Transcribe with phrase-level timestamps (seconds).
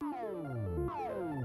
[0.00, 1.35] Bom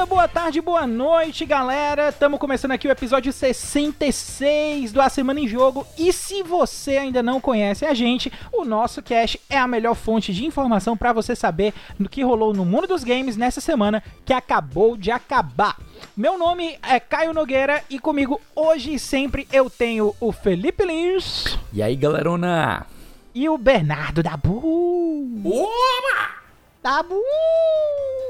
[0.00, 2.08] dia, boa tarde, boa noite, galera.
[2.08, 5.86] Estamos começando aqui o episódio 66 do A Semana em Jogo.
[5.98, 10.32] E se você ainda não conhece a gente, o nosso cast é a melhor fonte
[10.32, 14.32] de informação para você saber do que rolou no mundo dos games nessa semana que
[14.32, 15.76] acabou de acabar.
[16.16, 21.58] Meu nome é Caio Nogueira e comigo hoje e sempre eu tenho o Felipe Lins
[21.74, 22.86] E aí, galerona?
[23.34, 25.28] e o Bernardo Dabu.
[25.44, 26.30] Oba!
[26.82, 27.20] Dabu!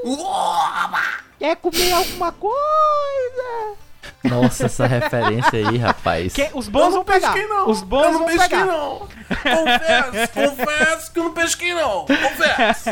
[0.05, 1.30] Oba!
[1.41, 2.55] Quer comer alguma coisa?
[4.23, 6.35] Nossa, essa referência aí, rapaz.
[6.35, 7.33] Que, os bons Eu vão não pegar.
[7.33, 7.71] pesquei, não.
[7.71, 8.67] Os bons eu não vão pesquei, pegar.
[8.67, 9.09] não.
[9.31, 12.05] Confesso, confesso que eu não pesquei, não.
[12.05, 12.91] Confesso.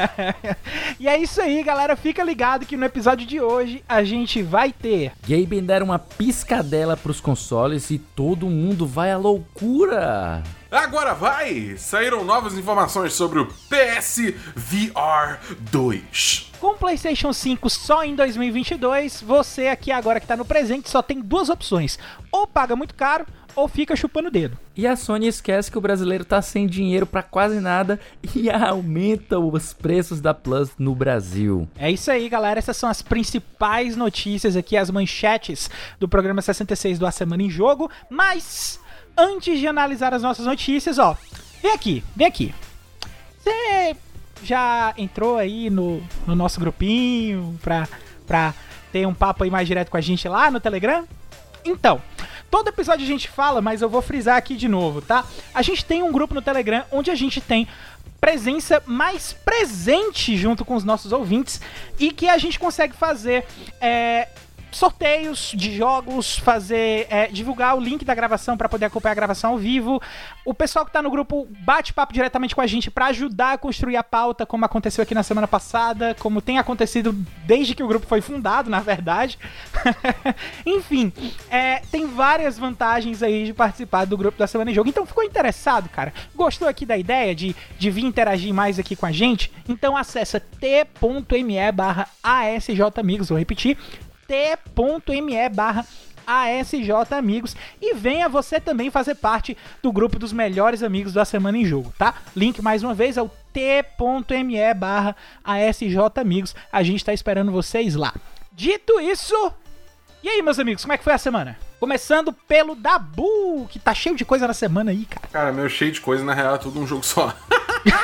[0.98, 1.94] E é isso aí, galera.
[1.94, 5.12] Fica ligado que no episódio de hoje a gente vai ter.
[5.28, 10.42] Gaben deram uma piscadela pros consoles e todo mundo vai à loucura.
[10.70, 11.77] Agora vai!
[11.77, 15.38] Saíram novas informações sobre o PS VR
[15.70, 16.47] 2.
[16.61, 21.01] Com o PlayStation 5 só em 2022, você aqui agora que tá no presente só
[21.01, 21.98] tem duas opções:
[22.33, 24.59] ou paga muito caro ou fica chupando o dedo.
[24.77, 27.98] E a Sony esquece que o brasileiro tá sem dinheiro pra quase nada
[28.34, 31.69] e aumenta os preços da Plus no Brasil.
[31.77, 32.59] É isso aí, galera.
[32.59, 37.51] Essas são as principais notícias aqui, as manchetes do programa 66 do A Semana em
[37.51, 37.91] Jogo.
[38.09, 38.81] Mas,
[39.17, 41.17] antes de analisar as nossas notícias, ó,
[41.61, 42.55] vem aqui, vem aqui.
[43.42, 43.97] Você
[44.42, 47.89] já entrou aí no, no nosso grupinho pra,
[48.27, 48.55] pra
[48.92, 51.05] ter um papo aí mais direto com a gente lá no Telegram?
[51.64, 52.00] Então,
[52.50, 55.25] todo episódio a gente fala, mas eu vou frisar aqui de novo, tá?
[55.53, 57.69] A gente tem um grupo no Telegram onde a gente tem
[58.20, 61.61] presença mais presente junto com os nossos ouvintes
[61.98, 63.47] e que a gente consegue fazer
[63.80, 64.28] é,
[64.70, 69.52] sorteios de jogos, fazer é, divulgar o link da gravação para poder acompanhar a gravação
[69.52, 70.00] ao vivo.
[70.44, 73.58] O pessoal que tá no grupo bate papo diretamente com a gente para ajudar a
[73.58, 77.12] construir a pauta, como aconteceu aqui na semana passada, como tem acontecido
[77.46, 79.39] desde que o grupo foi fundado, na verdade.
[80.64, 81.12] Enfim,
[81.50, 84.89] é, tem várias vantagens aí de participar do grupo da Semana em Jogo.
[84.89, 86.12] Então ficou interessado, cara?
[86.35, 89.52] Gostou aqui da ideia de, de vir interagir mais aqui com a gente?
[89.68, 93.77] Então acessa t.me barra asjamigos, vou repetir,
[94.28, 95.86] t.me barra
[96.27, 101.56] ASJ Amigos e venha você também fazer parte do grupo dos melhores amigos da Semana
[101.56, 102.14] em Jogo, tá?
[102.36, 106.55] Link mais uma vez é o t.me barra ASJ Amigos.
[106.70, 108.12] A gente tá esperando vocês lá.
[108.52, 109.34] Dito isso,
[110.20, 111.56] e aí, meus amigos, como é que foi a semana?
[111.78, 115.28] Começando pelo Dabu, que tá cheio de coisa na semana aí, cara.
[115.30, 117.33] Cara, meu cheio de coisa, na real, é tudo um jogo só.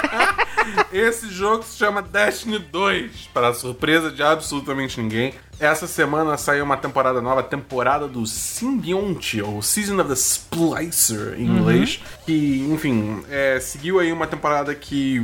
[0.93, 5.35] Esse jogo se chama Destiny 2, para surpresa de absolutamente ninguém.
[5.59, 11.45] Essa semana saiu uma temporada nova, temporada do Symbionte, ou Season of the Splicer em
[11.45, 12.01] inglês.
[12.27, 15.23] Que, enfim, é, seguiu aí uma temporada que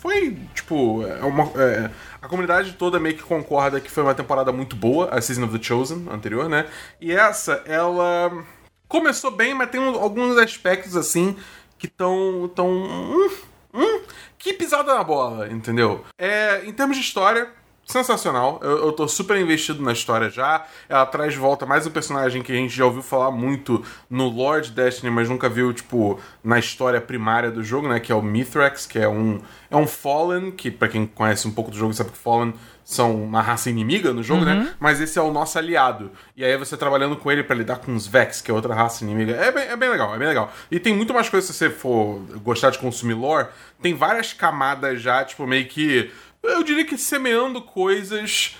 [0.00, 1.90] foi, tipo, é uma, é,
[2.20, 5.58] a comunidade toda meio que concorda que foi uma temporada muito boa, a Season of
[5.58, 6.66] the Chosen anterior, né?
[7.00, 8.44] E essa, ela
[8.88, 11.36] começou bem, mas tem alguns aspectos assim
[11.78, 13.30] que estão tão, hum,
[13.74, 14.00] hum,
[14.38, 16.04] que pisada na bola, entendeu?
[16.18, 17.48] É, em termos de história,
[17.86, 18.60] sensacional.
[18.62, 20.64] Eu, eu tô super investido na história já.
[20.88, 24.28] Ela traz de volta mais um personagem que a gente já ouviu falar muito no
[24.28, 28.00] Lord Destiny, mas nunca viu, tipo, na história primária do jogo, né?
[28.00, 31.52] Que é o Mithrax, que é um, é um Fallen, que pra quem conhece um
[31.52, 32.54] pouco do jogo sabe que Fallen
[32.84, 34.74] são uma raça inimiga no jogo, né?
[34.80, 36.10] Mas esse é o nosso aliado.
[36.36, 39.04] E aí você trabalhando com ele pra lidar com os Vex, que é outra raça
[39.04, 39.32] inimiga.
[39.32, 40.52] É bem, é bem legal, é bem legal.
[40.70, 43.48] E tem muito mais coisa se você for gostar de consumir lore.
[43.80, 46.10] Tem várias camadas já, tipo, meio que.
[46.42, 48.56] Eu diria que semeando coisas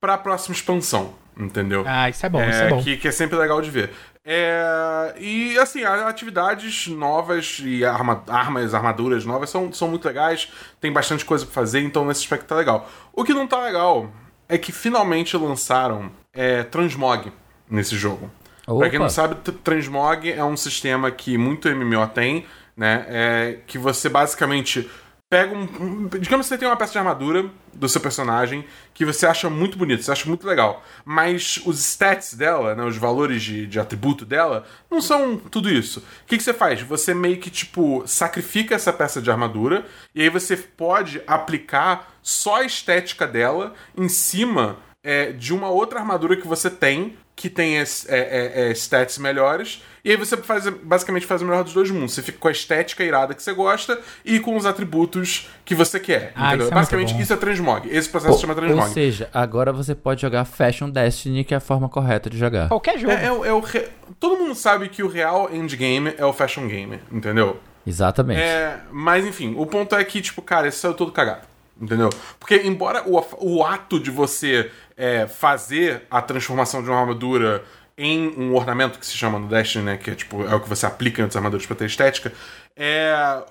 [0.00, 1.14] pra próxima expansão.
[1.36, 1.82] Entendeu?
[1.84, 2.80] Ah, isso é bom, isso É, é bom.
[2.82, 3.90] Que, que é sempre legal de ver.
[4.24, 10.48] É, e assim, as atividades novas e arma- armas, armaduras novas são, são muito legais.
[10.80, 12.88] Tem bastante coisa pra fazer, então nesse aspecto tá legal.
[13.12, 14.10] O que não tá legal
[14.48, 17.32] é que finalmente lançaram é, Transmog
[17.68, 18.30] nesse jogo.
[18.64, 19.06] Pra quem Opa.
[19.06, 23.04] não sabe, Transmog é um sistema que muito MMO tem, né?
[23.08, 24.88] É, que você basicamente
[25.28, 29.26] pega um, Digamos que você tem uma peça de armadura do seu personagem que você
[29.26, 30.82] acha muito bonito, você acha muito legal.
[31.04, 36.00] Mas os stats dela, né, os valores de, de atributo dela, não são tudo isso.
[36.00, 36.80] O que, que você faz?
[36.82, 39.84] Você meio que, tipo, sacrifica essa peça de armadura
[40.14, 45.98] e aí você pode aplicar só a estética dela em cima é, de uma outra
[45.98, 49.82] armadura que você tem que tem é, é, é, stats melhores.
[50.04, 52.12] E aí você faz, basicamente faz o melhor dos dois mundos.
[52.14, 55.98] Você fica com a estética irada que você gosta e com os atributos que você
[55.98, 56.32] quer.
[56.36, 56.66] Ah, entendeu?
[56.66, 57.22] isso é basicamente, muito bom.
[57.22, 57.88] isso é transmog.
[57.90, 58.90] Esse processo se chama Ou transmog.
[58.92, 62.68] seja, agora você pode jogar Fashion Destiny, que é a forma correta de jogar.
[62.68, 63.12] Qualquer jogo.
[63.14, 63.88] É, é o- é o re-
[64.20, 67.58] Todo mundo sabe que o real endgame é o fashion game, entendeu?
[67.86, 68.40] Exatamente.
[68.40, 71.46] É, mas enfim, o ponto é que, tipo, cara, esse saiu todo cagado.
[71.80, 72.08] Entendeu?
[72.38, 77.64] Porque, embora o, o ato de você é, fazer a transformação de uma armadura
[77.96, 79.96] em um ornamento que se chama no Destiny, né?
[79.96, 82.32] Que é, tipo, é o que você aplica outras armaduras pra ter estética.
[82.76, 83.42] É,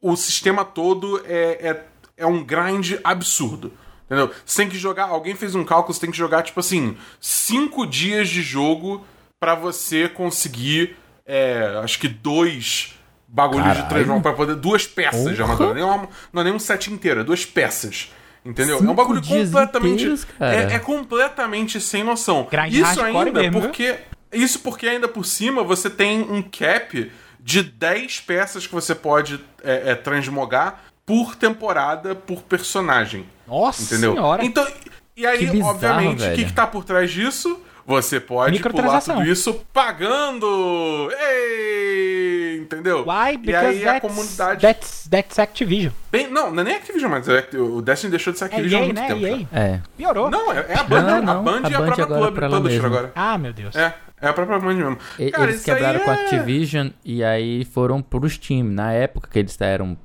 [0.00, 1.84] o sistema todo é, é,
[2.16, 3.72] é um grind absurdo.
[4.06, 4.32] Entendeu?
[4.44, 5.04] Você tem que jogar.
[5.04, 9.04] Alguém fez um cálculo, você tem que jogar, tipo assim, cinco dias de jogo
[9.38, 10.96] pra você conseguir.
[11.26, 12.97] é, acho que dois
[13.28, 13.88] bagulhos de Caralho.
[13.88, 14.56] transformação pra poder.
[14.56, 15.42] Duas peças de Porra.
[15.52, 15.74] armadura.
[15.74, 18.10] Nem uma- não é nem um set inteiro, é duas peças.
[18.44, 18.76] Entendeu?
[18.76, 19.92] é um Cinco bagulho completamente.
[19.94, 22.46] inteiros, é, é completamente sem noção.
[22.50, 23.68] Grind Isso ainda mesmo, viu?
[23.68, 23.96] porque.
[24.32, 27.10] Isso porque ainda por cima você tem um cap
[27.40, 33.26] de 10 peças que você pode é, é, transmogar por temporada, por personagem.
[33.46, 34.12] Nossa Entendeu?
[34.12, 34.44] senhora.
[34.44, 34.66] Então,
[35.16, 37.58] e aí, Que bizarro, obviamente, o que, que tá por trás disso?
[37.86, 41.10] Você pode pular tudo isso pagando!
[41.18, 42.37] Ei!
[42.72, 42.98] Entendeu?
[43.06, 43.34] Why?
[43.34, 44.60] e Because aí a that's, comunidade.
[44.60, 45.92] that's, that's Activision.
[46.12, 48.80] Bem, não, não é nem Activision, mas é- o Destiny deixou de ser É Activision
[48.80, 49.06] há EA, muito né?
[49.08, 49.26] tempo.
[49.26, 49.58] EA.
[49.60, 49.80] É.
[49.96, 50.30] Piorou.
[50.30, 52.20] Não, é, é a Band, Não, a não, Band a e a Band própria agora
[52.20, 53.12] Club, pra ela Publisher agora.
[53.14, 53.74] Ah, meu Deus.
[53.74, 54.98] É, é a própria Band mesmo.
[55.18, 58.64] E- Cara, eles quebraram com a é- Activision e aí foram pro Steam.
[58.64, 59.96] Na época que eles eram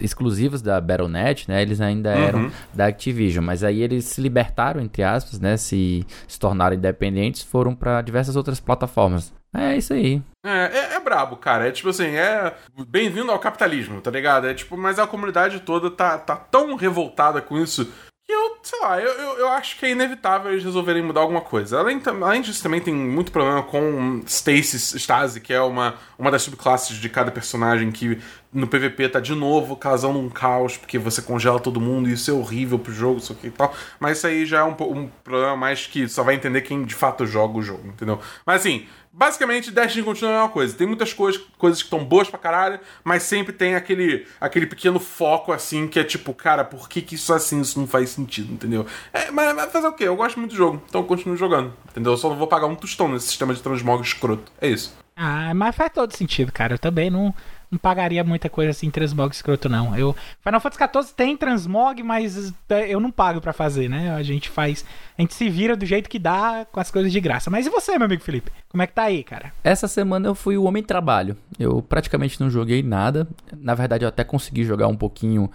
[0.00, 1.62] exclusivos da Battle.net, né?
[1.62, 2.22] Eles ainda Uhum.
[2.22, 3.44] eram da Activision.
[3.44, 5.56] Mas aí eles se libertaram, entre aspas, né?
[5.56, 9.32] Se, se tornaram independentes, foram pra diversas outras plataformas.
[9.56, 10.20] É isso aí.
[10.44, 11.68] É, é, é brabo, cara.
[11.68, 12.54] É tipo assim, é
[12.88, 14.48] bem-vindo ao capitalismo, tá ligado?
[14.48, 17.88] É tipo, mas a comunidade toda tá, tá tão revoltada com isso
[18.26, 21.42] que eu, sei lá, eu, eu, eu acho que é inevitável eles resolverem mudar alguma
[21.42, 21.78] coisa.
[21.78, 26.42] Além, além disso, também tem muito problema com Stasis, Stasi, que é uma, uma das
[26.42, 28.18] subclasses de cada personagem que
[28.50, 32.30] no PVP tá de novo causando um caos, porque você congela todo mundo e isso
[32.30, 33.74] é horrível pro jogo, isso aqui e tal.
[34.00, 36.94] Mas isso aí já é um, um problema mais que só vai entender quem de
[36.94, 38.18] fato joga o jogo, entendeu?
[38.46, 38.86] Mas assim,
[39.16, 40.76] basicamente Destiny continua a mesma coisa.
[40.76, 44.98] Tem muitas coisas, coisas que estão boas pra caralho, mas sempre tem aquele, aquele pequeno
[44.98, 47.60] foco assim que é tipo, cara, por que, que isso é assim?
[47.60, 48.86] Isso não faz sentido, entendeu?
[49.12, 50.04] É, mas, mas fazer o quê?
[50.04, 52.12] Eu gosto muito do jogo, então eu continuo jogando, entendeu?
[52.12, 54.50] Eu só não vou pagar um tostão nesse sistema de transmog escroto.
[54.60, 54.96] É isso.
[55.16, 56.74] Ah, mas faz todo sentido, cara.
[56.74, 57.32] Eu também não,
[57.74, 59.96] não pagaria muita coisa assim, transmog escroto, não.
[59.96, 64.14] Eu, Final Fantasy XIV tem transmog, mas é, eu não pago pra fazer, né?
[64.14, 64.84] A gente faz.
[65.18, 67.50] A gente se vira do jeito que dá com as coisas de graça.
[67.50, 68.50] Mas e você, meu amigo Felipe?
[68.68, 69.52] Como é que tá aí, cara?
[69.62, 71.36] Essa semana eu fui o Homem Trabalho.
[71.58, 73.26] Eu praticamente não joguei nada.
[73.56, 75.50] Na verdade, eu até consegui jogar um pouquinho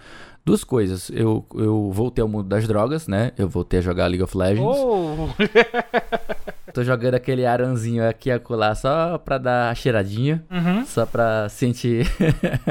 [0.45, 1.10] duas coisas.
[1.10, 3.31] Eu, eu voltei ao mundo das drogas, né?
[3.38, 4.77] Eu voltei a jogar League of Legends.
[4.77, 5.30] Oh,
[6.74, 10.44] Tô jogando aquele aranzinho aqui e acolá só pra dar a cheiradinha.
[10.51, 10.86] Uhum.
[10.86, 12.06] Só pra sentir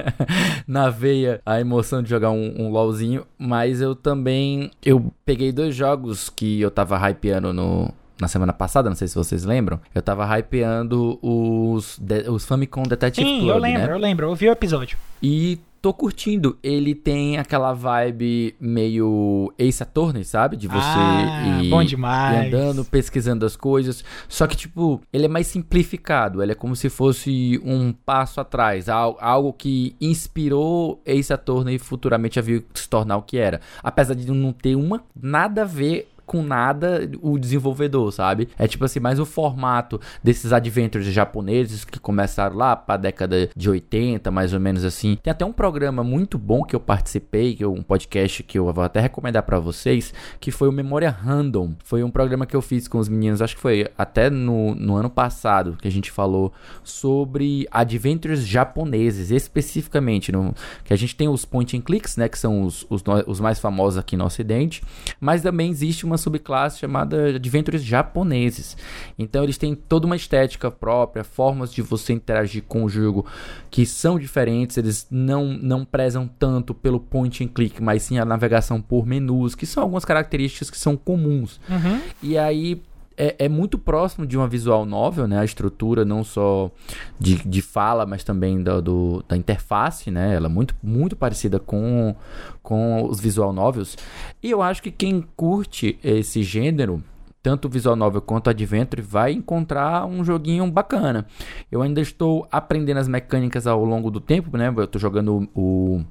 [0.66, 3.24] na veia a emoção de jogar um, um LOLzinho.
[3.38, 4.70] Mas eu também.
[4.84, 7.92] Eu peguei dois jogos que eu tava hypeando no.
[8.20, 9.78] Na semana passada, não sei se vocês lembram.
[9.94, 13.92] Eu tava hypeando os, de- os Famicom Detective sim, Club, eu lembro, né?
[13.92, 14.26] eu lembro.
[14.26, 14.98] Eu vi o episódio.
[15.22, 16.58] E tô curtindo.
[16.62, 20.56] Ele tem aquela vibe meio Ace Attorney, sabe?
[20.56, 22.34] De você Ah, ir, bom demais.
[22.34, 24.04] ir andando, pesquisando as coisas.
[24.28, 26.42] Só que, tipo, ele é mais simplificado.
[26.42, 28.88] Ele é como se fosse um passo atrás.
[28.88, 33.60] al- Algo que inspirou Ace Attorney e futuramente havia se tornar o que era.
[33.82, 38.50] Apesar de não ter uma, nada a ver com nada o desenvolvedor, sabe?
[38.58, 43.70] É tipo assim, mais o formato desses adventures japoneses que começaram lá pra década de
[43.70, 45.18] 80, mais ou menos assim.
[45.22, 48.70] Tem até um programa muito bom que eu participei, que é um podcast que eu
[48.70, 51.72] vou até recomendar pra vocês, que foi o Memória Random.
[51.82, 54.96] Foi um programa que eu fiz com os meninos, acho que foi até no, no
[54.96, 56.52] ano passado, que a gente falou
[56.84, 60.54] sobre adventures japoneses, especificamente, no,
[60.84, 63.58] que a gente tem os point and clicks, né, que são os, os, os mais
[63.58, 64.82] famosos aqui no ocidente,
[65.18, 68.76] mas também existe uma subclasse chamada adventures japoneses.
[69.18, 73.24] Então eles têm toda uma estética própria, formas de você interagir com o jogo
[73.70, 78.24] que são diferentes, eles não, não prezam tanto pelo point and click, mas sim a
[78.24, 81.60] navegação por menus, que são algumas características que são comuns.
[81.68, 82.00] Uhum.
[82.22, 82.80] E aí
[83.18, 85.38] é, é muito próximo de uma visual novel, né?
[85.40, 86.70] A estrutura não só
[87.18, 90.36] de, de fala, mas também da, do, da interface, né?
[90.36, 92.14] Ela é muito, muito parecida com,
[92.62, 93.98] com os visual novels.
[94.40, 97.02] E eu acho que quem curte esse gênero,
[97.42, 101.26] tanto visual novel quanto adventure, vai encontrar um joguinho bacana.
[101.72, 104.72] Eu ainda estou aprendendo as mecânicas ao longo do tempo, né?
[104.74, 106.04] Eu tô jogando o,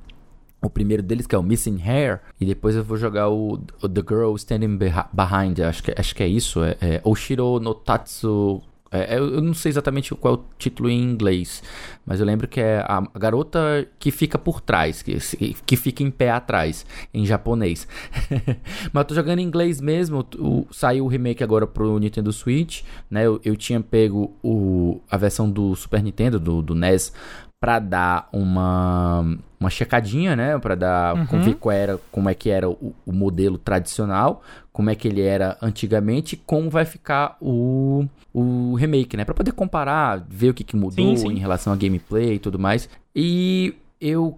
[0.67, 3.89] o primeiro deles, que é o Missing Hair, e depois eu vou jogar o, o
[3.89, 8.62] The Girl Standing Behind, acho que, acho que é isso, é, é Oshiro no Tatsu
[8.89, 11.62] é, eu não sei exatamente qual é o título em inglês,
[12.05, 15.17] mas eu lembro que é a garota que fica por trás, que,
[15.65, 17.88] que fica em pé atrás, em japonês.
[18.93, 22.83] mas eu tô jogando em inglês mesmo, o, saiu o remake agora pro Nintendo Switch,
[23.09, 23.25] né?
[23.25, 27.12] Eu, eu tinha pego o, a versão do Super Nintendo, do, do NES,
[27.59, 31.25] para dar uma uma checadinha, né, para dar uhum.
[31.25, 35.57] ver era, como é que era o, o, modelo tradicional, como é que ele era
[35.61, 40.75] antigamente, como vai ficar o, o remake, né, para poder comparar, ver o que, que
[40.75, 41.29] mudou sim, sim.
[41.29, 42.87] em relação a gameplay e tudo mais.
[43.15, 44.37] E eu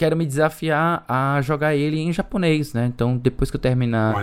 [0.00, 2.86] quero me desafiar a jogar ele em japonês, né?
[2.86, 4.14] Então, depois que eu terminar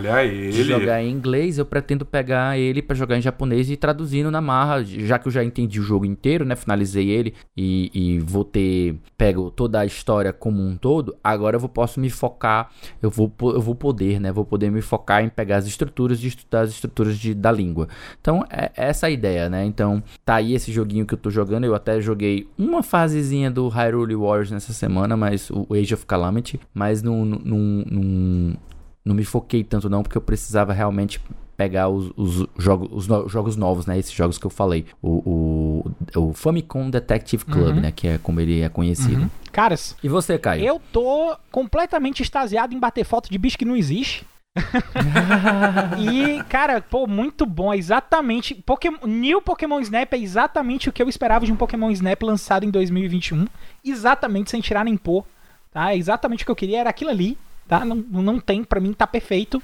[0.50, 4.42] de jogar em inglês, eu pretendo pegar ele para jogar em japonês e traduzindo na
[4.42, 6.56] marra, já que eu já entendi o jogo inteiro, né?
[6.56, 11.16] Finalizei ele e, e vou ter pego toda a história como um todo.
[11.24, 14.32] Agora eu vou, posso me focar, eu vou, eu vou poder, né?
[14.32, 17.88] Vou poder me focar em pegar as estruturas e estudar as estruturas de, da língua.
[18.20, 19.64] Então, é essa a ideia, né?
[19.64, 21.66] Então, tá aí esse joguinho que eu tô jogando.
[21.66, 26.06] Eu até joguei uma fasezinha do Hyrule Warriors nessa semana, mas o o Age of
[26.06, 28.58] Calamity, mas não, não, não,
[29.06, 31.22] não me foquei tanto não, porque eu precisava realmente
[31.58, 33.98] pegar os, os, jogos, os no, jogos novos, né?
[33.98, 34.86] Esses jogos que eu falei.
[35.02, 35.84] O,
[36.16, 37.82] o, o Famicom Detective Club, uhum.
[37.82, 37.92] né?
[37.92, 39.24] Que é como ele é conhecido.
[39.24, 39.30] Uhum.
[39.52, 39.98] Caras.
[40.04, 40.64] E você, Caio?
[40.64, 44.24] Eu tô completamente extasiado em bater foto de bicho que não existe.
[45.98, 47.74] e, cara, pô, muito bom.
[47.74, 48.54] É exatamente.
[48.54, 52.66] Pokémon, New Pokémon Snap é exatamente o que eu esperava de um Pokémon Snap lançado
[52.66, 53.48] em 2021.
[53.84, 55.26] Exatamente, sem tirar nem pôr.
[55.72, 55.96] Tá?
[55.96, 57.38] Exatamente o que eu queria era aquilo ali.
[57.68, 57.84] Tá?
[57.84, 59.62] Não, não tem, para mim tá perfeito.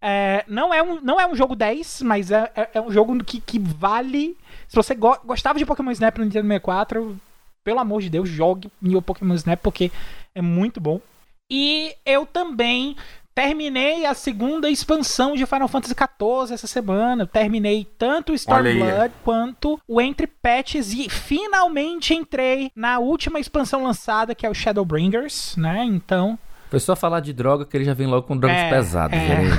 [0.00, 3.16] É, não, é um, não é um jogo 10, mas é, é, é um jogo
[3.24, 4.36] que, que vale.
[4.68, 7.18] Se você go gostava de Pokémon Snap no Nintendo 64,
[7.64, 9.90] pelo amor de Deus, jogue New Pokémon Snap porque
[10.34, 11.00] é muito bom.
[11.50, 12.96] E eu também
[13.38, 17.24] terminei a segunda expansão de Final Fantasy XIV essa semana.
[17.24, 24.34] Terminei tanto o Stormblood quanto o Entre Patches e finalmente entrei na última expansão lançada,
[24.34, 25.84] que é o Shadowbringers, né?
[25.84, 26.36] Então,
[26.68, 29.18] foi só falar de droga que ele já vem logo com drogas é, pesadas.
[29.18, 29.42] É.
[29.42, 29.56] Né?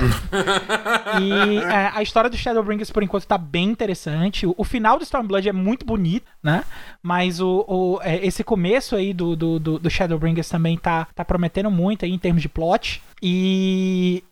[1.22, 4.46] e é, a história do Shadowbringers, por enquanto, tá bem interessante.
[4.46, 6.63] O, o, final do Stormblood é muito bonito, né?
[7.01, 11.25] Mas o, o é, esse começo aí do, do, do, do Shadowbringers também tá, tá
[11.25, 13.01] prometendo muito aí em termos de plot.
[13.22, 14.24] E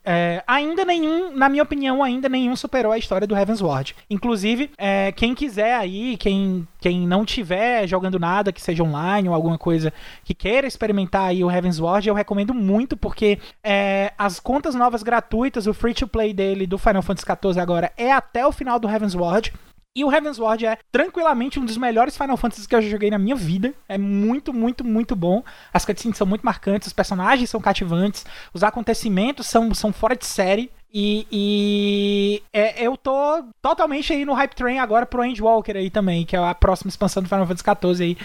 [0.58, 3.96] ainda nenhum, na minha opinião, ainda nenhum superou a história do Heavensward.
[4.10, 9.36] Inclusive, é, quem quiser aí, quem, quem não tiver jogando nada, que seja online ou
[9.36, 14.74] alguma coisa que queira experimentar aí o Heavensward, eu recomendo muito, porque é, as contas
[14.74, 18.52] novas gratuitas, o free to play dele do Final Fantasy XIV agora é até o
[18.52, 19.54] final do Heavensward.
[19.98, 23.18] E o Heavensward é tranquilamente um dos melhores Final Fantasy que eu já joguei na
[23.18, 23.74] minha vida.
[23.89, 25.44] É muito, muito, muito bom.
[25.74, 28.24] As cutscenes são muito marcantes, os personagens são cativantes,
[28.54, 30.70] os acontecimentos são, são fora de série.
[30.94, 36.27] E, e é, eu tô totalmente aí no hype train agora pro Endwalker aí também,
[36.27, 38.18] que é a próxima expansão do Final Fantasy XIV aí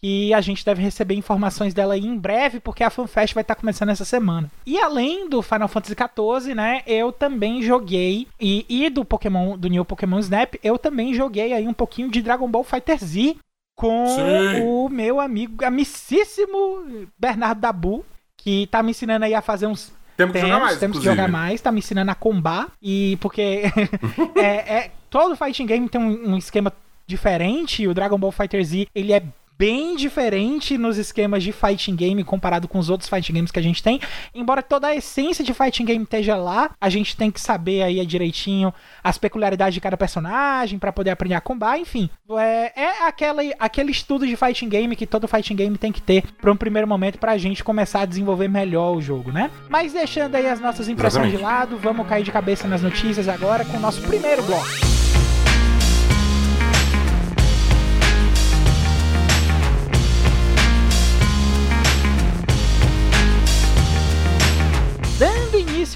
[0.00, 3.54] que a gente deve receber informações dela aí em breve, porque a FanFest vai estar
[3.54, 4.50] tá começando essa semana.
[4.64, 9.68] E além do Final Fantasy XIV, né, eu também joguei, e, e do Pokémon, do
[9.68, 13.36] New Pokémon Snap, eu também joguei aí um pouquinho de Dragon Ball Fighter Z
[13.76, 14.62] com Sim.
[14.62, 18.04] o meu amigo, amicíssimo Bernardo Dabu,
[18.36, 21.28] que tá me ensinando aí a fazer uns temos que jogar mais, Temos que jogar
[21.28, 22.68] mais, tá me ensinando a combar.
[22.80, 23.64] E porque
[24.34, 26.72] é, é, todo fighting game tem um, um esquema
[27.06, 27.86] diferente.
[27.86, 29.22] O Dragon Ball Fighter Z, ele é
[29.58, 33.62] bem diferente nos esquemas de fighting game comparado com os outros fighting games que a
[33.62, 34.00] gente tem.
[34.34, 38.04] Embora toda a essência de fighting game esteja lá, a gente tem que saber aí
[38.04, 38.72] direitinho
[39.02, 42.08] as peculiaridades de cada personagem para poder aprender a combar, enfim.
[42.38, 46.22] É, é aquela, aquele estudo de fighting game que todo fighting game tem que ter
[46.40, 49.50] para um primeiro momento pra gente começar a desenvolver melhor o jogo, né?
[49.68, 51.38] Mas deixando aí as nossas impressões Exatamente.
[51.38, 54.95] de lado, vamos cair de cabeça nas notícias agora com o nosso primeiro bloco.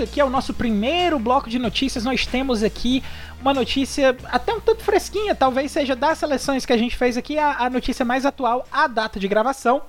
[0.01, 3.03] Início aqui ao nosso primeiro bloco de notícias, nós temos aqui
[3.41, 7.39] uma notícia até um tanto fresquinha, talvez seja das seleções que a gente fez aqui,
[7.39, 9.83] a, a notícia mais atual, a data de gravação,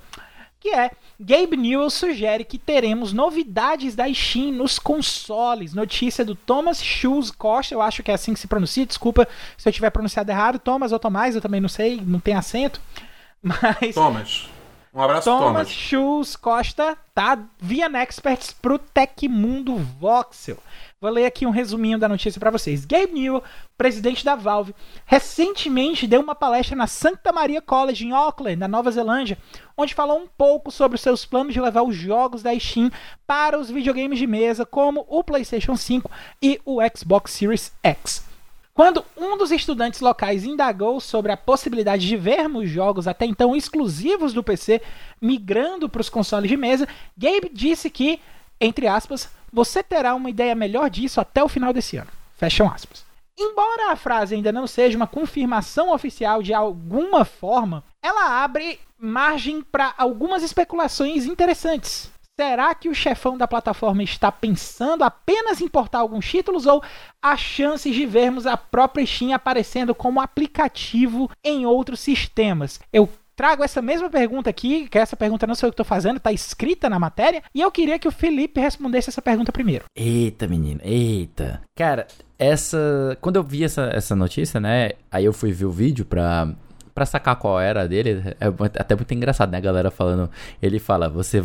[0.59, 5.73] que é Gabe Newell sugere que teremos novidades da Steam nos consoles.
[5.73, 9.27] Notícia do Thomas Schulz Costa, eu acho que é assim que se pronuncia, desculpa
[9.57, 12.81] se eu tiver pronunciado errado, Thomas ou Tomás, eu também não sei, não tem acento.
[13.41, 13.95] Mas.
[13.95, 14.49] Thomas.
[14.93, 15.69] Um abraço, Thomas, Thomas.
[15.69, 17.39] Schultz Costa, tá?
[17.57, 20.57] Via Experts pro Tecmundo Voxel.
[20.99, 22.83] Vou ler aqui um resuminho da notícia para vocês.
[22.83, 23.41] Gabe Newell,
[23.77, 28.91] presidente da Valve, recentemente deu uma palestra na Santa Maria College em Auckland, na Nova
[28.91, 29.37] Zelândia,
[29.77, 32.91] onde falou um pouco sobre os seus planos de levar os jogos da Steam
[33.25, 38.30] para os videogames de mesa, como o PlayStation 5 e o Xbox Series X.
[38.73, 44.33] Quando um dos estudantes locais indagou sobre a possibilidade de vermos jogos até então exclusivos
[44.33, 44.81] do PC
[45.21, 46.87] migrando para os consoles de mesa,
[47.17, 48.19] Gabe disse que,
[48.59, 52.09] entre aspas, você terá uma ideia melhor disso até o final desse ano.
[52.37, 53.05] Fecham aspas.
[53.37, 59.61] Embora a frase ainda não seja uma confirmação oficial de alguma forma, ela abre margem
[59.61, 62.09] para algumas especulações interessantes.
[62.41, 66.81] Será que o chefão da plataforma está pensando apenas em importar alguns títulos ou
[67.21, 72.79] há chances de vermos a própria Steam aparecendo como aplicativo em outros sistemas?
[72.91, 76.17] Eu trago essa mesma pergunta aqui, que essa pergunta não sou eu que estou fazendo,
[76.17, 79.85] está escrita na matéria, e eu queria que o Felipe respondesse essa pergunta primeiro.
[79.95, 81.61] Eita, menino, eita.
[81.75, 82.07] Cara,
[82.39, 83.15] essa.
[83.21, 84.93] Quando eu vi essa, essa notícia, né?
[85.11, 86.51] Aí eu fui ver o vídeo pra.
[86.93, 89.59] Pra sacar qual era dele, é até muito engraçado, né?
[89.59, 90.29] A galera falando.
[90.61, 91.41] Ele fala: Você,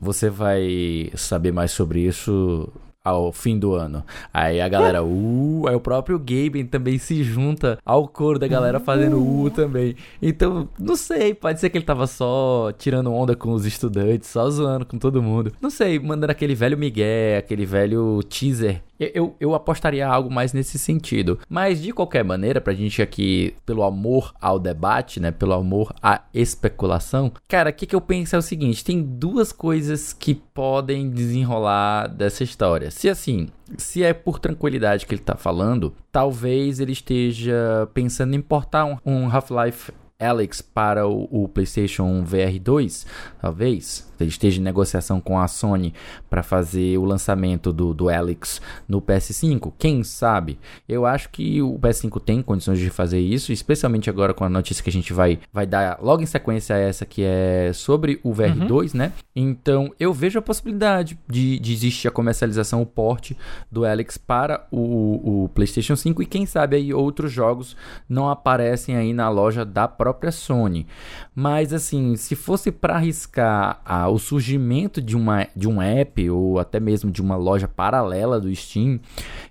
[0.00, 2.72] você vai saber mais sobre isso
[3.04, 4.04] ao fim do ano.
[4.32, 8.78] Aí a galera, uh, aí o próprio Gaben também se junta ao coro da galera
[8.78, 9.96] fazendo uh também.
[10.20, 14.48] Então, não sei, pode ser que ele tava só tirando onda com os estudantes, só
[14.50, 15.52] zoando com todo mundo.
[15.60, 20.78] Não sei, mandando aquele velho migué, aquele velho teaser eu, eu apostaria algo mais nesse
[20.78, 21.38] sentido.
[21.48, 25.30] Mas de qualquer maneira, pra gente aqui, pelo amor ao debate, né?
[25.30, 29.52] Pelo amor à especulação, cara, o que, que eu penso é o seguinte: tem duas
[29.52, 32.90] coisas que podem desenrolar dessa história.
[32.90, 38.38] Se assim, se é por tranquilidade que ele tá falando, talvez ele esteja pensando em
[38.38, 43.06] importar um, um Half-Life Alex para o, o, PlayStation VR 2,
[43.40, 44.08] talvez.
[44.20, 45.94] Ele esteja em negociação com a Sony
[46.28, 49.72] para fazer o lançamento do, do Alex no PS5.
[49.78, 50.58] Quem sabe?
[50.86, 54.84] Eu acho que o PS5 tem condições de fazer isso, especialmente agora com a notícia
[54.84, 58.34] que a gente vai, vai dar logo em sequência a essa que é sobre o
[58.34, 58.98] VR 2, uhum.
[58.98, 59.12] né?
[59.34, 63.34] Então eu vejo a possibilidade de, de existir a comercialização, o porte
[63.72, 67.74] do Alex para o, o PlayStation 5 e quem sabe aí outros jogos
[68.06, 70.86] não aparecem aí na loja da própria própria Sony.
[71.34, 76.80] Mas assim, se fosse para arriscar o surgimento de, uma, de um app ou até
[76.80, 79.00] mesmo de uma loja paralela do Steam,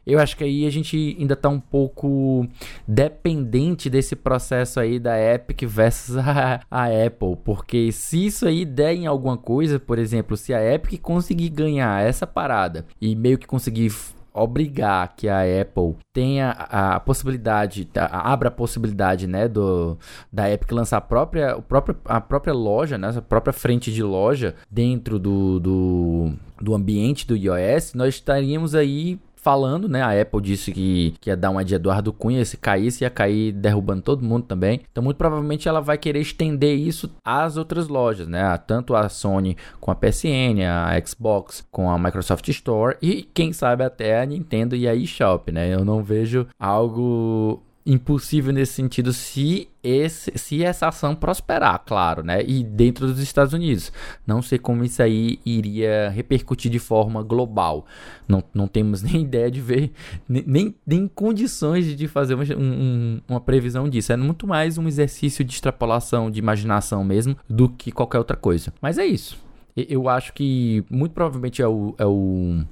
[0.06, 2.46] eu acho que aí a gente ainda está um pouco
[2.88, 8.93] dependente desse processo aí da Epic versus a, a Apple, porque se isso aí der
[8.93, 13.48] em alguma coisa, por exemplo, se a Epic conseguir ganhar essa parada e meio que
[13.48, 13.91] conseguir
[14.34, 19.98] obrigar que a Apple tenha a, possibilidade, a, abra a possibilidade, né, do,
[20.32, 24.04] da Epic lançar a própria, a própria, a própria loja, né, a própria frente de
[24.04, 30.02] loja dentro do, do, do ambiente do iOS, nós estaríamos aí falando, né?
[30.02, 33.52] A Apple disse que, que ia dar uma de Eduardo Cunha, se caísse, ia cair
[33.52, 34.82] derrubando todo mundo também.
[34.91, 38.58] Então, muito provavelmente ela vai querer estender isso às outras lojas, né?
[38.67, 43.84] Tanto a Sony com a PSN, a Xbox com a Microsoft Store e quem sabe
[43.84, 45.73] até a Nintendo e a eShop, né?
[45.73, 52.44] Eu não vejo algo impossível nesse sentido se, esse, se essa ação prosperar, claro, né?
[52.44, 53.92] E dentro dos Estados Unidos.
[54.28, 57.86] Não sei como isso aí iria repercutir de forma global.
[58.28, 59.92] Não, não temos nem ideia de ver,
[60.28, 64.12] nem, nem condições de fazer uma, um, uma previsão disso.
[64.13, 68.74] É muito mais um exercício de extrapolação, de imaginação mesmo, do que qualquer outra coisa.
[68.82, 69.38] Mas é isso.
[69.76, 72.63] Eu acho que muito provavelmente é o, é o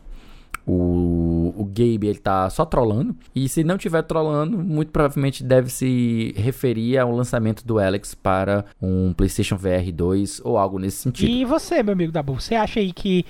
[0.67, 3.15] o, o Gabe ele tá só trollando.
[3.33, 8.65] E se não tiver trollando, muito provavelmente deve se referir ao lançamento do Alex para
[8.81, 11.29] um PlayStation VR 2 ou algo nesse sentido.
[11.29, 13.25] E você, meu amigo Dabu, você acha aí que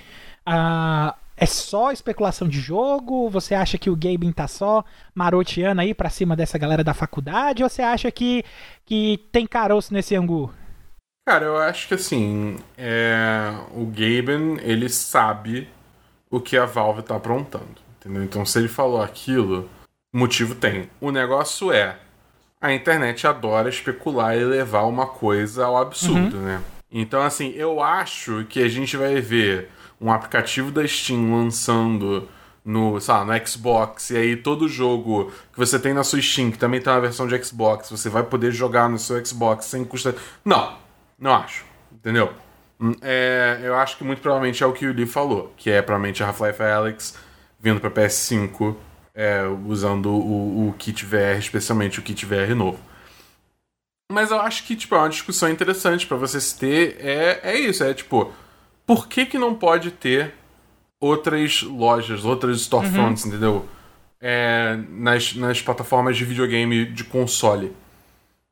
[0.47, 3.29] uh, é só especulação de jogo?
[3.29, 7.61] Você acha que o Gabe tá só maroteando aí pra cima dessa galera da faculdade?
[7.61, 8.43] Ou você acha que,
[8.83, 10.51] que tem caroço nesse angu?
[11.27, 13.53] Cara, eu acho que assim, é...
[13.75, 15.67] o Gaben, ele sabe
[16.29, 17.87] o que a Valve tá aprontando.
[17.99, 18.23] Entendeu?
[18.23, 19.69] Então, se ele falou aquilo,
[20.13, 20.89] motivo tem.
[20.99, 21.97] O negócio é.
[22.59, 26.43] A internet adora especular e levar uma coisa ao absurdo, uhum.
[26.43, 26.61] né?
[26.91, 29.69] Então, assim, eu acho que a gente vai ver
[30.01, 32.27] um aplicativo da Steam lançando
[32.63, 36.51] no, sei lá, no Xbox, e aí todo jogo que você tem na sua Steam,
[36.51, 39.85] que também tem uma versão de Xbox, você vai poder jogar no seu Xbox sem
[39.85, 40.13] custar.
[40.43, 40.75] Não,
[41.17, 41.65] não acho.
[41.91, 42.33] Entendeu?
[42.79, 45.81] Hum, é, eu acho que muito provavelmente é o que o Lee falou, que é
[45.81, 47.17] provavelmente a Half-Life Alyx
[47.59, 48.75] vindo para PS5
[49.15, 52.79] é, usando o, o, kit VR, especialmente o kit VR novo.
[54.11, 56.97] Mas eu acho que, tipo, é uma discussão interessante para você se ter.
[56.99, 58.31] É, é isso, é tipo,
[58.85, 60.35] por que que não pode ter
[60.99, 63.29] outras lojas, outras storefronts, uhum.
[63.29, 63.65] entendeu?
[64.21, 67.75] É, nas, nas plataformas de videogame de console.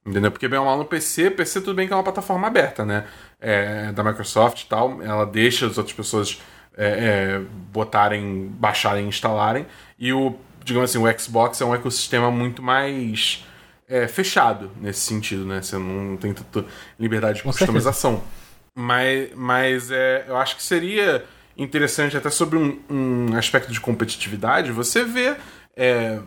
[0.06, 0.32] Entendeu?
[0.32, 3.08] Porque bem ou mal no PC, PC tudo bem que é uma plataforma aberta, né?
[3.48, 6.42] É, da Microsoft e tal, ela deixa as outras pessoas
[6.76, 9.68] é, é, botarem, baixarem, instalarem.
[10.00, 13.46] E o, digamos assim, o Xbox é um ecossistema muito mais
[13.88, 15.62] é, fechado nesse sentido, né?
[15.62, 16.66] Você não tem tanta
[17.00, 18.14] liberdade de Com customização.
[18.14, 18.32] Certeza.
[18.74, 21.24] Mas, mas é, eu acho que seria
[21.58, 25.36] interessante, até sobre um, um aspecto de competitividade, você vê.
[25.78, 26.20] É,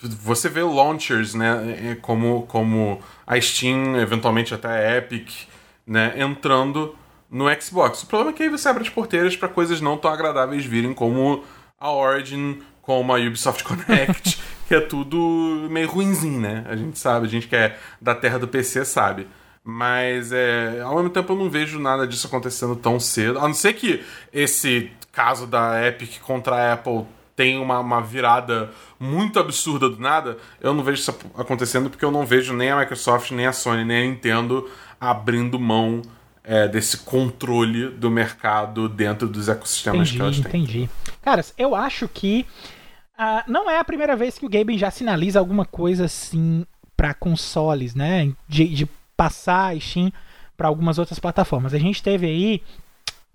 [0.00, 1.92] você vê launchers, né?
[1.92, 5.48] É, como, como a Steam, eventualmente até a Epic,
[5.88, 6.12] né?
[6.16, 6.94] Entrando
[7.30, 8.02] no Xbox.
[8.02, 10.92] O problema é que aí você abre as porteiras para coisas não tão agradáveis virem
[10.94, 11.42] como
[11.80, 16.64] a Origin, como a Ubisoft Connect, que é tudo meio ruinzinho, né?
[16.68, 19.26] A gente sabe, a gente que é da terra do PC sabe.
[19.64, 23.38] Mas é, ao mesmo tempo eu não vejo nada disso acontecendo tão cedo.
[23.38, 27.04] A não ser que esse caso da Epic contra a Apple
[27.38, 32.10] tenha uma, uma virada muito absurda do nada, eu não vejo isso acontecendo porque eu
[32.10, 34.68] não vejo nem a Microsoft, nem a Sony, nem a Nintendo
[35.00, 36.02] abrindo mão
[36.42, 40.62] é, desse controle do mercado dentro dos ecossistemas entendi, que elas têm.
[40.62, 40.90] Entendi.
[41.22, 42.44] Caras, eu acho que
[43.16, 47.14] uh, não é a primeira vez que o Gaben já sinaliza alguma coisa assim para
[47.14, 48.32] consoles, né?
[48.48, 50.12] De, de passar a Steam
[50.56, 51.72] para algumas outras plataformas.
[51.72, 52.62] A gente teve aí,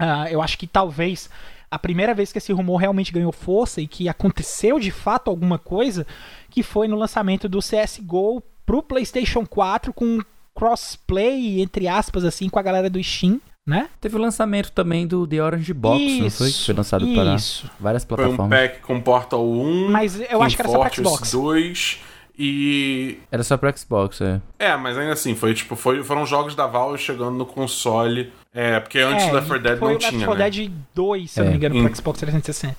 [0.01, 1.29] uh, eu acho que talvez
[1.73, 5.57] a primeira vez que esse rumor realmente ganhou força e que aconteceu de fato alguma
[5.57, 6.05] coisa,
[6.49, 10.19] que foi no lançamento do CSGO pro PlayStation 4 com
[10.53, 13.41] crossplay, entre aspas, assim, com a galera do Steam.
[13.65, 13.89] Né?
[13.99, 16.51] Teve o lançamento também do The Orange Box, isso, não foi?
[16.51, 17.62] Foi lançado isso.
[17.62, 18.38] para várias plataformas.
[18.38, 21.31] Foi um pack com Portal 1, Mas eu acho que era só pra Xbox.
[21.31, 21.99] 2
[22.38, 23.19] e.
[23.31, 24.41] Era só pra Xbox, é.
[24.59, 28.33] É, mas ainda assim, foi tipo, foi, foram jogos da Valve chegando no console.
[28.53, 30.25] É, porque antes é, do Left 4 Dead não tinha.
[30.25, 31.41] Foi o Left 4 Dead 2, se é.
[31.41, 32.75] eu não me engano, pro Xbox 360.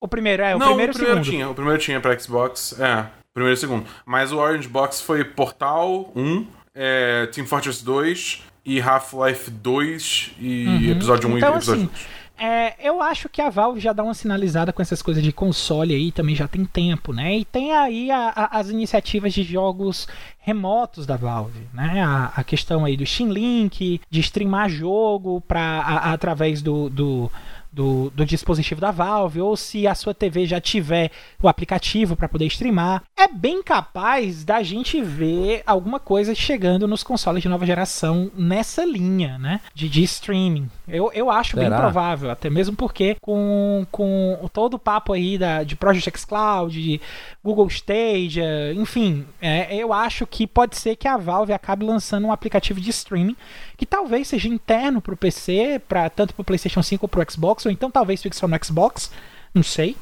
[0.00, 1.32] O primeiro, é, o não, primeiro o primeiro segundo.
[1.32, 3.06] tinha, o primeiro tinha pra Xbox, é.
[3.32, 3.86] Primeiro e segundo.
[4.04, 10.66] Mas o Orange Box foi Portal 1, é, Team Fortress 2 e Half-Life 2 e
[10.66, 10.90] uhum.
[10.90, 11.90] episódio 1 então, e episódio assim,
[12.36, 15.94] é, eu acho que a Valve já dá uma sinalizada com essas coisas de console
[15.94, 17.38] aí, também já tem tempo, né?
[17.38, 20.08] E tem aí a, a, as iniciativas de jogos
[20.40, 22.02] remotos da Valve, né?
[22.02, 25.80] A, a questão aí do Steam Link, de streamar jogo pra,
[26.12, 27.30] através do, do
[27.74, 31.10] do, do, dispositivo da Valve, ou se a sua TV já tiver
[31.42, 37.02] o aplicativo para poder streamar, é bem capaz da gente ver alguma coisa chegando nos
[37.02, 39.60] consoles de nova geração nessa linha, né?
[39.74, 40.70] De, de streaming.
[40.86, 41.68] Eu, eu acho Será?
[41.68, 46.24] bem provável, até mesmo porque com, com todo o papo aí da, de Project X
[46.24, 47.00] Cloud, de
[47.42, 52.32] Google Stadia, enfim, é, eu acho que pode ser que a Valve acabe lançando um
[52.32, 53.36] aplicativo de streaming
[53.76, 57.22] que talvez seja interno para o PC, pra, tanto para o PlayStation 5 ou para
[57.22, 59.10] o Xbox, ou então talvez fique só no Xbox,
[59.54, 59.96] não sei.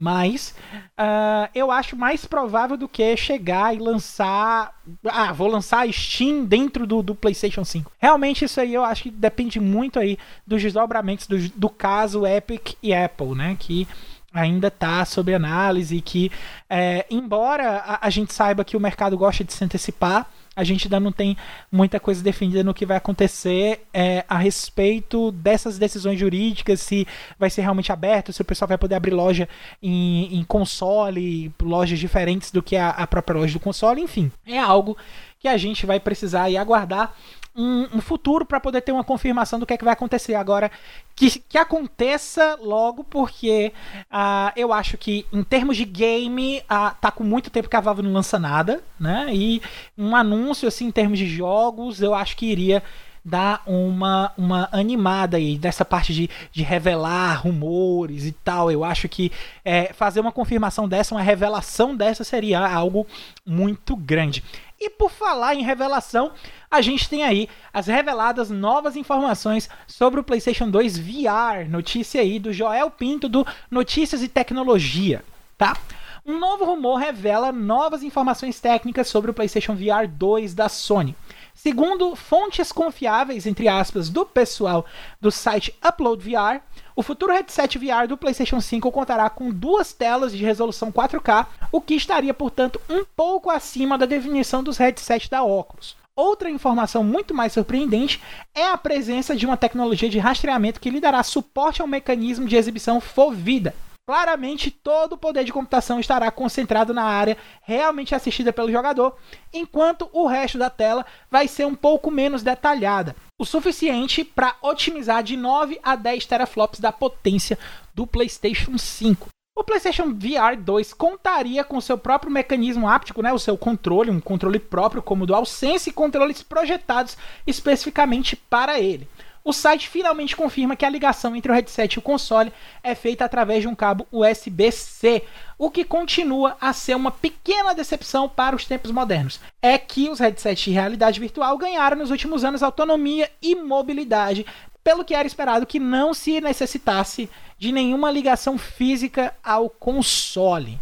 [0.00, 0.54] Mas
[0.96, 4.72] uh, eu acho mais provável do que chegar e lançar.
[5.04, 7.90] Ah, vou lançar Steam dentro do, do, PlayStation 5.
[7.98, 12.74] Realmente, isso aí eu acho que depende muito aí dos desdobramentos do, do caso Epic
[12.80, 13.56] e Apple, né?
[13.58, 13.88] Que
[14.32, 16.00] ainda está sob análise.
[16.00, 16.30] Que,
[16.70, 20.86] é, embora a, a gente saiba que o mercado gosta de se antecipar a gente
[20.86, 21.36] ainda não tem
[21.70, 27.06] muita coisa definida no que vai acontecer é, a respeito dessas decisões jurídicas, se
[27.38, 29.48] vai ser realmente aberto, se o pessoal vai poder abrir loja
[29.80, 34.32] em, em console, lojas diferentes do que a, a própria loja do console, enfim.
[34.44, 34.96] É algo
[35.38, 37.14] que a gente vai precisar aguardar
[37.58, 40.36] um, um futuro para poder ter uma confirmação do que é que vai acontecer.
[40.36, 40.70] Agora,
[41.16, 43.72] que, que aconteça logo, porque
[44.04, 47.80] uh, eu acho que em termos de game, uh, tá com muito tempo que a
[47.80, 49.26] Valve não lança nada, né?
[49.32, 49.60] E
[49.96, 52.82] um anúncio assim em termos de jogos, eu acho que iria
[53.24, 58.70] dar uma, uma animada aí dessa parte de, de revelar rumores e tal.
[58.70, 59.30] Eu acho que
[59.64, 63.06] é, fazer uma confirmação dessa, uma revelação dessa seria algo
[63.44, 64.42] muito grande.
[64.80, 66.32] E por falar em revelação,
[66.70, 71.68] a gente tem aí as reveladas novas informações sobre o PlayStation 2 VR.
[71.68, 75.24] Notícia aí do Joel Pinto do Notícias e Tecnologia,
[75.56, 75.76] tá?
[76.24, 81.16] Um novo rumor revela novas informações técnicas sobre o PlayStation VR 2 da Sony.
[81.60, 84.86] Segundo fontes confiáveis, entre aspas, do pessoal
[85.20, 86.62] do site Upload VR,
[86.94, 91.80] o futuro headset VR do PlayStation 5 contará com duas telas de resolução 4K, o
[91.80, 95.96] que estaria, portanto, um pouco acima da definição dos headsets da Oculus.
[96.14, 98.22] Outra informação muito mais surpreendente
[98.54, 102.54] é a presença de uma tecnologia de rastreamento que lhe dará suporte ao mecanismo de
[102.54, 103.74] exibição FOVIDA,
[104.08, 109.14] claramente todo o poder de computação estará concentrado na área realmente assistida pelo jogador,
[109.52, 115.22] enquanto o resto da tela vai ser um pouco menos detalhada, o suficiente para otimizar
[115.22, 117.58] de 9 a 10 teraflops da potência
[117.94, 119.28] do PlayStation 5.
[119.54, 124.20] O PlayStation VR 2 contaria com seu próprio mecanismo áptico, né, o seu controle, um
[124.20, 129.06] controle próprio como o DualSense e controles projetados especificamente para ele
[129.48, 133.24] o site finalmente confirma que a ligação entre o headset e o console é feita
[133.24, 135.22] através de um cabo USB-C,
[135.56, 139.40] o que continua a ser uma pequena decepção para os tempos modernos.
[139.62, 144.44] É que os headsets de realidade virtual ganharam nos últimos anos autonomia e mobilidade,
[144.84, 150.78] pelo que era esperado que não se necessitasse de nenhuma ligação física ao console.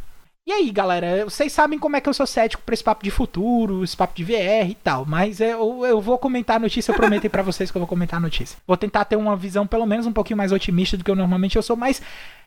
[0.47, 3.11] E aí, galera, vocês sabem como é que eu sou cético pra esse papo de
[3.11, 6.95] futuro, esse papo de VR e tal, mas eu, eu vou comentar a notícia, eu
[6.95, 8.57] prometo para vocês que eu vou comentar a notícia.
[8.65, 11.57] Vou tentar ter uma visão pelo menos um pouquinho mais otimista do que eu normalmente
[11.57, 12.01] eu sou, mas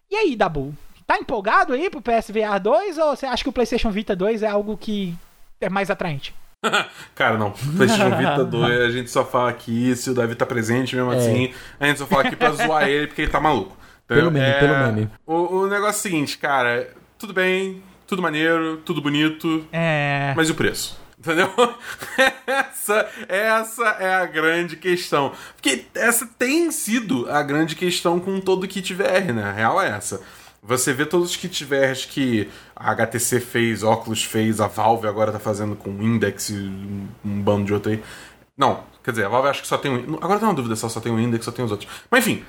[0.10, 0.74] e aí, Dabu?
[1.06, 4.48] Tá empolgado aí pro PSVR 2 ou você acha que o PlayStation Vita 2 é
[4.48, 5.14] algo que
[5.60, 6.34] é mais atraente?
[7.14, 7.52] Cara, não.
[7.52, 11.18] PlayStation Vita 2, a gente só fala aqui se o Davi tá presente mesmo é.
[11.18, 11.54] assim.
[11.78, 13.76] A gente só fala aqui pra zoar ele porque ele tá maluco.
[14.06, 14.60] Então, pelo meme, é...
[14.60, 15.10] pelo meme.
[15.26, 19.66] O, o negócio é o seguinte, cara, tudo bem, tudo maneiro, tudo bonito.
[19.72, 20.34] É.
[20.36, 21.00] Mas e o preço?
[21.20, 21.48] Entendeu?
[22.48, 25.32] essa, essa é a grande questão.
[25.56, 29.44] Porque essa tem sido a grande questão com todo o kit VR, né?
[29.44, 30.22] A real é essa.
[30.64, 35.32] Você vê todos os kits VRs que a HTC fez, Oculus fez, a Valve agora
[35.32, 36.56] tá fazendo com Index e
[37.24, 38.04] um bando de outro aí.
[38.58, 40.16] Não, quer dizer, a Valve acho que só tem um.
[40.16, 41.90] Agora tá uma dúvida se ela só tem um Index ou tem os outros.
[42.10, 42.44] Mas enfim,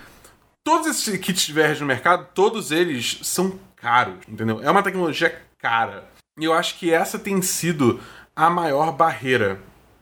[0.64, 4.60] todos esses kits VRs no mercado, todos eles são caros, entendeu?
[4.62, 6.04] É uma tecnologia cara.
[6.38, 8.00] E eu acho que essa tem sido
[8.34, 9.60] a maior barreira,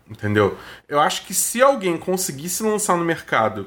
[0.08, 0.56] entendeu?
[0.88, 3.66] Eu acho que se alguém conseguisse lançar no mercado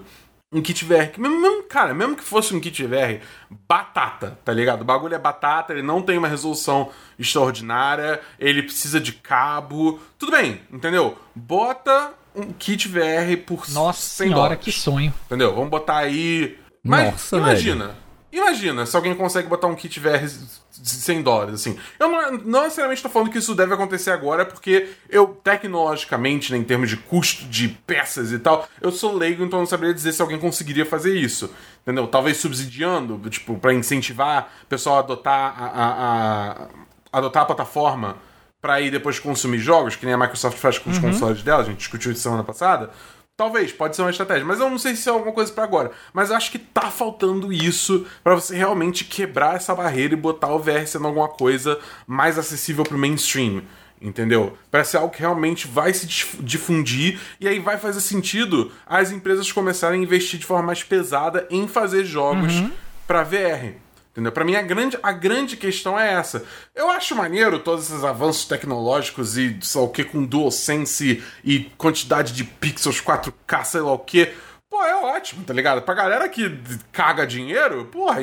[0.54, 3.23] um kit VR, mesmo, mesmo, cara, mesmo que fosse um kit VR,
[3.67, 4.82] batata, tá ligado?
[4.82, 10.34] O bagulho é batata, ele não tem uma resolução extraordinária, ele precisa de cabo, tudo
[10.34, 11.17] bem, entendeu?
[11.34, 15.13] Bota um kit VR por Nossa 100 senhora, dólares, que sonho.
[15.25, 15.56] Entendeu?
[15.56, 16.60] Vamos botar aí...
[16.84, 17.97] Mas Nossa, imagina, velho.
[18.31, 20.27] Imagina se alguém consegue botar um kit VR
[20.71, 21.77] 100 dólares, assim.
[21.99, 26.57] Eu não, não necessariamente estou falando que isso deve acontecer agora, porque eu, tecnologicamente, né,
[26.57, 29.93] em termos de custo de peças e tal, eu sou leigo, então eu não saberia
[29.93, 31.53] dizer se alguém conseguiria fazer isso.
[31.81, 32.07] Entendeu?
[32.07, 38.17] Talvez subsidiando, tipo, para incentivar o pessoal a adotar a, a, a, adotar a plataforma
[38.61, 41.11] para ir depois consumir jogos, que nem a Microsoft faz com os uhum.
[41.11, 42.91] consoles dela, a gente discutiu isso semana passada.
[43.37, 45.91] Talvez, pode ser uma estratégia, mas eu não sei se é alguma coisa para agora.
[46.13, 50.53] Mas eu acho que tá faltando isso para você realmente quebrar essa barreira e botar
[50.53, 53.63] o VR sendo alguma coisa mais acessível pro mainstream.
[53.99, 54.57] Entendeu?
[54.69, 56.07] Para ser algo que realmente vai se
[56.39, 61.47] difundir e aí vai fazer sentido as empresas começarem a investir de forma mais pesada
[61.51, 62.71] em fazer jogos uhum.
[63.07, 63.75] para VR.
[64.12, 64.32] Entendeu?
[64.32, 66.43] Pra mim, a grande, a grande questão é essa.
[66.76, 71.60] Eu acho maneiro todos esses avanços tecnológicos e sei lá o que com DualSense e
[71.78, 74.34] quantidade de pixels 4K, sei lá o que.
[74.69, 75.82] Pô, é ótimo, tá ligado?
[75.82, 76.60] Pra galera que
[76.91, 78.21] caga dinheiro, porra,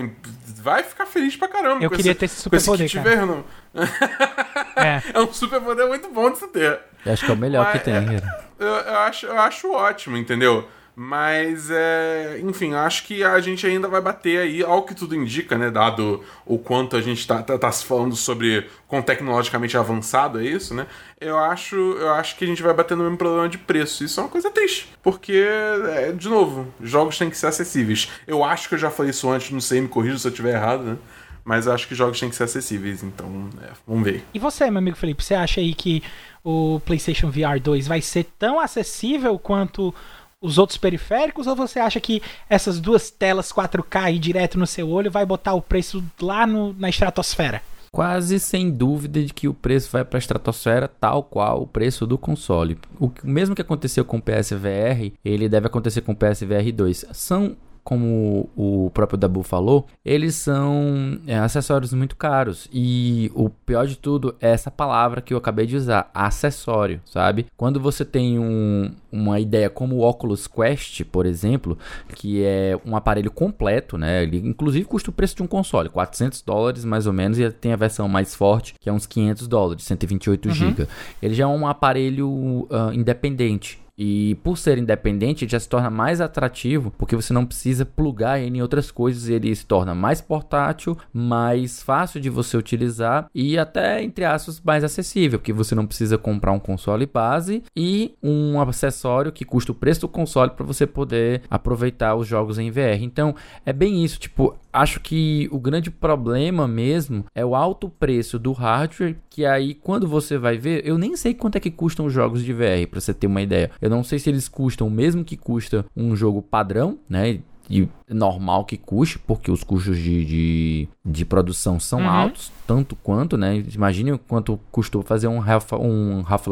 [0.61, 1.83] vai ficar feliz pra caramba.
[1.83, 3.45] Eu queria esse, ter esse superpoder, cara.
[4.77, 5.03] É.
[5.13, 6.81] é um superpoder muito bom de se ter.
[7.05, 8.23] Eu acho que é o melhor Mas, que tem, é,
[8.59, 10.69] eu, eu, acho, eu acho ótimo, entendeu?
[11.01, 15.57] Mas, é, enfim, acho que a gente ainda vai bater aí, ao que tudo indica,
[15.57, 15.71] né?
[15.71, 20.75] Dado o quanto a gente tá, tá, tá falando sobre quão tecnologicamente avançado é isso,
[20.75, 20.89] né?
[21.21, 24.03] Eu acho, eu acho que a gente vai bater no mesmo problema de preço.
[24.03, 24.93] Isso é uma coisa triste.
[25.01, 25.47] Porque,
[25.89, 28.09] é, de novo, jogos têm que ser acessíveis.
[28.27, 30.57] Eu acho que eu já falei isso antes, não sei, me corrija se eu estiver
[30.57, 30.97] errado, né?
[31.45, 34.25] Mas acho que jogos têm que ser acessíveis, então é, vamos ver.
[34.35, 36.03] E você, meu amigo Felipe, você acha aí que
[36.45, 39.95] o PlayStation VR 2 vai ser tão acessível quanto
[40.41, 44.89] os outros periféricos ou você acha que essas duas telas 4K aí direto no seu
[44.89, 47.61] olho vai botar o preço lá no, na estratosfera?
[47.91, 52.07] Quase sem dúvida de que o preço vai para a estratosfera tal qual o preço
[52.07, 52.79] do console.
[53.01, 57.07] O mesmo que aconteceu com o PSVR, ele deve acontecer com o PSVR 2.
[57.13, 57.57] São
[57.89, 62.69] como o próprio Dabu falou, eles são é, acessórios muito caros.
[62.71, 67.47] E o pior de tudo é essa palavra que eu acabei de usar, acessório, sabe?
[67.57, 71.79] Quando você tem um, uma ideia como o Oculus Quest, por exemplo,
[72.15, 74.23] que é um aparelho completo, né?
[74.23, 77.73] Ele inclusive custa o preço de um console, 400 dólares mais ou menos, e tem
[77.73, 80.55] a versão mais forte, que é uns 500 dólares, 128 uhum.
[80.55, 80.87] GB.
[81.23, 83.81] Ele já é um aparelho uh, independente.
[83.99, 88.59] E por ser independente, já se torna mais atrativo, porque você não precisa plugar ele
[88.59, 94.01] em outras coisas, ele se torna mais portátil, mais fácil de você utilizar e até,
[94.03, 99.33] entre aspas, mais acessível, porque você não precisa comprar um console base e um acessório
[99.33, 103.03] que custa o preço do console para você poder aproveitar os jogos em VR.
[103.03, 103.35] Então,
[103.67, 108.53] é bem isso, tipo, acho que o grande problema mesmo é o alto preço do
[108.53, 112.13] hardware, que aí quando você vai ver, eu nem sei quanto é que custam os
[112.13, 113.71] jogos de VR, para você ter uma ideia.
[113.81, 117.41] Eu não sei se eles custam o mesmo que custa um jogo padrão, né?
[117.71, 122.09] e normal que custe, porque os custos de, de, de produção são uhum.
[122.09, 123.63] altos, tanto quanto, né?
[123.75, 126.49] Imagine quanto custou fazer um Half-Life um Half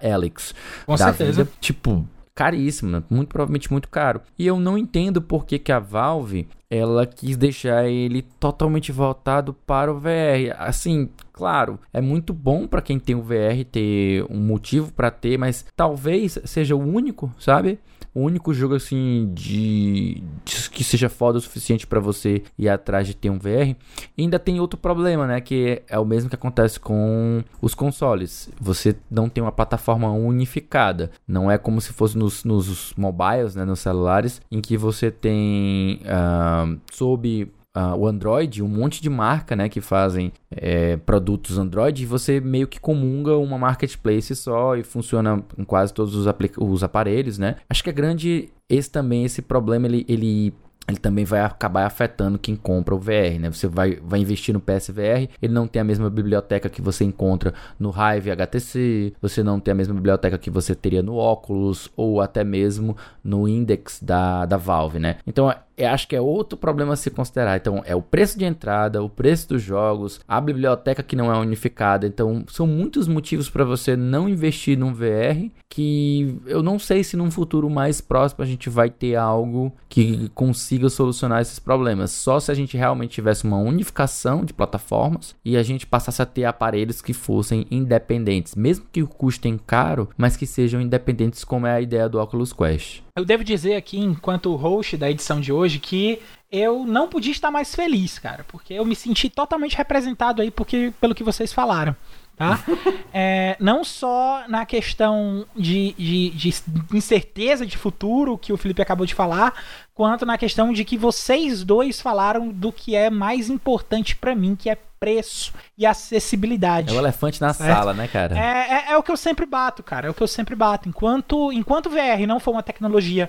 [0.00, 0.54] Alyx
[0.86, 1.44] Com da certeza.
[1.44, 1.56] vida.
[1.60, 2.06] Tipo,
[2.40, 3.02] caríssimo, né?
[3.10, 4.22] muito provavelmente muito caro.
[4.38, 9.52] E eu não entendo por que, que a Valve ela quis deixar ele totalmente voltado
[9.52, 10.56] para o VR.
[10.56, 15.36] Assim, claro, é muito bom para quem tem o VR ter um motivo para ter,
[15.36, 17.78] mas talvez seja o único, sabe?
[18.14, 23.06] O único jogo assim de, de que seja foda o suficiente para você ir atrás
[23.06, 23.76] de ter um VR.
[24.16, 28.50] E ainda tem outro problema, né, que é o mesmo que acontece com os consoles.
[28.60, 31.10] Você não tem uma plataforma unificada.
[31.26, 36.00] Não é como se fosse nos, nos mobiles, né, nos celulares, em que você tem
[36.04, 42.02] uh, sob uh, o Android, um monte de marca, né, que fazem é, produtos Android,
[42.02, 46.26] e você meio que comunga uma marketplace só e funciona em quase todos os,
[46.58, 47.56] os aparelhos, né?
[47.68, 50.54] Acho que é grande esse também, esse problema, ele, ele
[50.88, 53.50] ele também vai acabar afetando quem compra o VR, né?
[53.50, 57.54] Você vai, vai investir no PSVR, ele não tem a mesma biblioteca que você encontra
[57.78, 62.20] no Hive HTC, você não tem a mesma biblioteca que você teria no Oculus ou
[62.20, 65.16] até mesmo no Index da, da Valve, né?
[65.26, 67.56] Então eu acho que é outro problema a se considerar.
[67.56, 71.38] Então, é o preço de entrada, o preço dos jogos, a biblioteca que não é
[71.38, 72.06] unificada.
[72.06, 75.50] Então, são muitos motivos para você não investir num VR.
[75.70, 80.28] Que eu não sei se num futuro mais próximo a gente vai ter algo que
[80.70, 82.12] consiga solucionar esses problemas.
[82.12, 86.26] Só se a gente realmente tivesse uma unificação de plataformas e a gente passasse a
[86.26, 91.72] ter aparelhos que fossem independentes, mesmo que custem caro, mas que sejam independentes, como é
[91.72, 93.00] a ideia do Oculus Quest.
[93.16, 96.20] Eu devo dizer aqui, enquanto host da edição de hoje, que
[96.52, 100.92] eu não podia estar mais feliz, cara, porque eu me senti totalmente representado aí porque,
[101.00, 101.96] pelo que vocês falaram.
[102.40, 102.58] Tá?
[103.12, 106.54] É, não só na questão de, de, de,
[106.94, 109.52] incerteza de futuro, que o Felipe acabou de falar,
[109.92, 114.54] quanto na questão de que vocês dois falaram do que é mais importante para mim,
[114.54, 116.94] que é preço e acessibilidade.
[116.94, 117.76] É o elefante na certo?
[117.76, 118.38] sala, né, cara?
[118.38, 120.06] É, é, é, o que eu sempre bato, cara.
[120.06, 120.88] É o que eu sempre bato.
[120.88, 123.28] Enquanto, enquanto VR não for uma tecnologia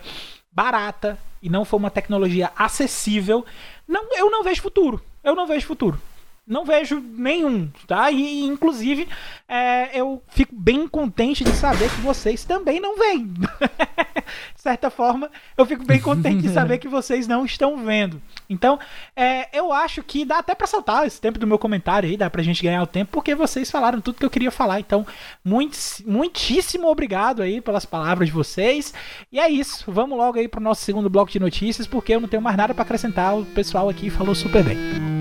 [0.51, 3.43] barata e não for uma tecnologia acessível,
[3.87, 5.03] não, eu não vejo futuro.
[5.23, 5.99] Eu não vejo futuro
[6.51, 8.11] não vejo nenhum, tá?
[8.11, 9.07] E inclusive
[9.47, 13.23] é, eu fico bem contente de saber que vocês também não veem.
[14.53, 18.21] de certa forma, eu fico bem contente de saber que vocês não estão vendo.
[18.49, 18.77] Então,
[19.15, 22.29] é, eu acho que dá até para saltar esse tempo do meu comentário aí, dá
[22.29, 24.81] pra gente ganhar o tempo, porque vocês falaram tudo que eu queria falar.
[24.81, 25.07] Então,
[25.45, 28.93] muito, muitíssimo obrigado aí pelas palavras de vocês.
[29.31, 32.27] E é isso, vamos logo aí pro nosso segundo bloco de notícias, porque eu não
[32.27, 33.37] tenho mais nada para acrescentar.
[33.37, 35.20] O pessoal aqui falou super bem.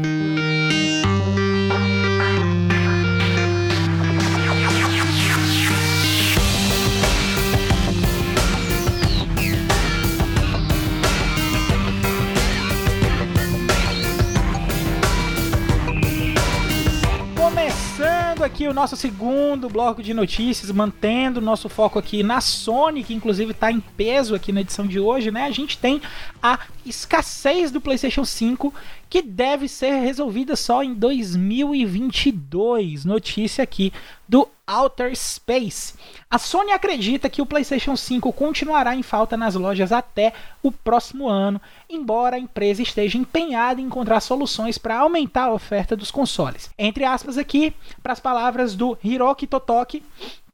[18.71, 23.71] O nosso segundo bloco de notícias, mantendo nosso foco aqui na Sony, que inclusive está
[23.71, 25.45] em peso aqui na edição de hoje, né?
[25.45, 26.01] A gente tem
[26.43, 28.73] a escassez do PlayStation 5
[29.09, 33.05] que deve ser resolvida só em 2022.
[33.05, 33.93] Notícia aqui
[34.29, 35.95] do Outer Space.
[36.31, 41.29] A Sony acredita que o PlayStation 5 continuará em falta nas lojas até o próximo
[41.29, 46.71] ano, embora a empresa esteja empenhada em encontrar soluções para aumentar a oferta dos consoles.
[46.79, 50.05] Entre aspas aqui, para as palavras do Hiroki Totoki,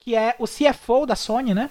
[0.00, 1.68] que é o CFO da Sony, né?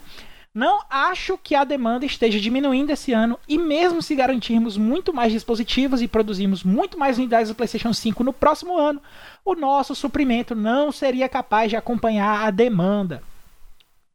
[0.56, 5.34] Não acho que a demanda esteja diminuindo esse ano e mesmo se garantirmos muito mais
[5.34, 9.02] dispositivos e produzirmos muito mais unidades do PlayStation 5 no próximo ano,
[9.44, 13.22] o nosso suprimento não seria capaz de acompanhar a demanda.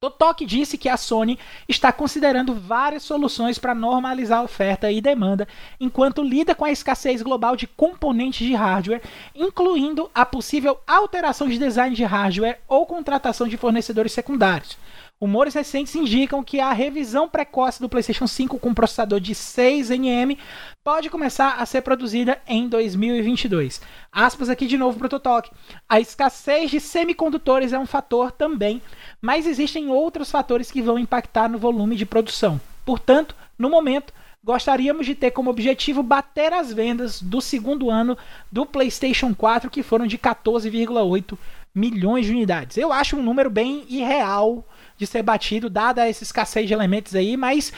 [0.00, 5.46] Totok disse que a Sony está considerando várias soluções para normalizar a oferta e demanda,
[5.79, 9.03] enquanto lida com a escassez global de componentes de hardware,
[9.35, 14.79] incluindo a possível alteração de design de hardware ou contratação de fornecedores secundários.
[15.22, 20.38] Rumores recentes indicam que a revisão precoce do PlayStation 5 com processador de 6nm
[20.83, 23.83] pode começar a ser produzida em 2022.
[24.11, 25.50] Aspas aqui de novo para o Totok.
[25.87, 28.80] A escassez de semicondutores é um fator também,
[29.20, 32.59] mas existem outros fatores que vão impactar no volume de produção.
[32.87, 38.16] Portanto, no momento, gostaríamos de ter como objetivo bater as vendas do segundo ano
[38.50, 41.37] do PlayStation 4, que foram de 14,8
[41.74, 42.78] milhões de unidades.
[42.78, 44.64] Eu acho um número bem irreal
[45.01, 47.73] de ser batido, dada essa escassez de elementos aí, mas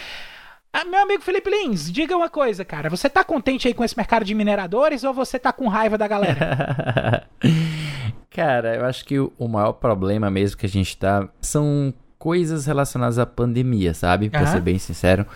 [0.72, 2.90] Ah, meu amigo Felipe Lins, diga uma coisa, cara.
[2.90, 6.08] Você tá contente aí com esse mercado de mineradores ou você tá com raiva da
[6.08, 7.28] galera?
[8.28, 13.18] cara, eu acho que o maior problema mesmo que a gente tá são coisas relacionadas
[13.18, 14.30] à pandemia, sabe?
[14.30, 14.46] Pra uhum.
[14.46, 15.26] ser bem sincero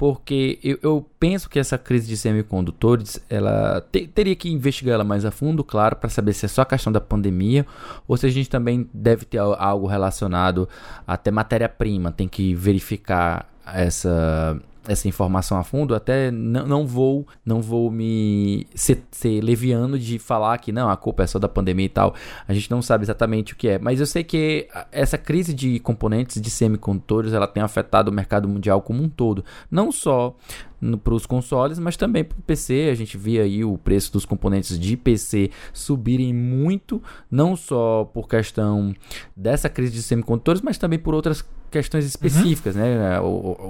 [0.00, 5.04] porque eu, eu, penso que essa crise de semicondutores, ela te, teria que investigar ela
[5.04, 7.66] mais a fundo, claro, para saber se é só a questão da pandemia
[8.08, 10.66] ou se a gente também deve ter algo relacionado
[11.06, 17.60] até matéria-prima, tem que verificar essa essa informação a fundo, até não, não vou não
[17.60, 21.86] vou me ser, ser, leviano de falar que não, a culpa é só da pandemia
[21.86, 22.14] e tal.
[22.48, 25.78] A gente não sabe exatamente o que é, mas eu sei que essa crise de
[25.80, 30.34] componentes de semicondutores, ela tem afetado o mercado mundial como um todo, não só
[31.04, 32.88] para os consoles, mas também para o PC.
[32.90, 38.26] A gente via aí o preço dos componentes de PC subirem muito, não só por
[38.26, 38.94] questão
[39.36, 42.80] dessa crise de semicondutores, mas também por outras questões específicas, uhum.
[42.80, 43.20] né?
[43.20, 43.24] O,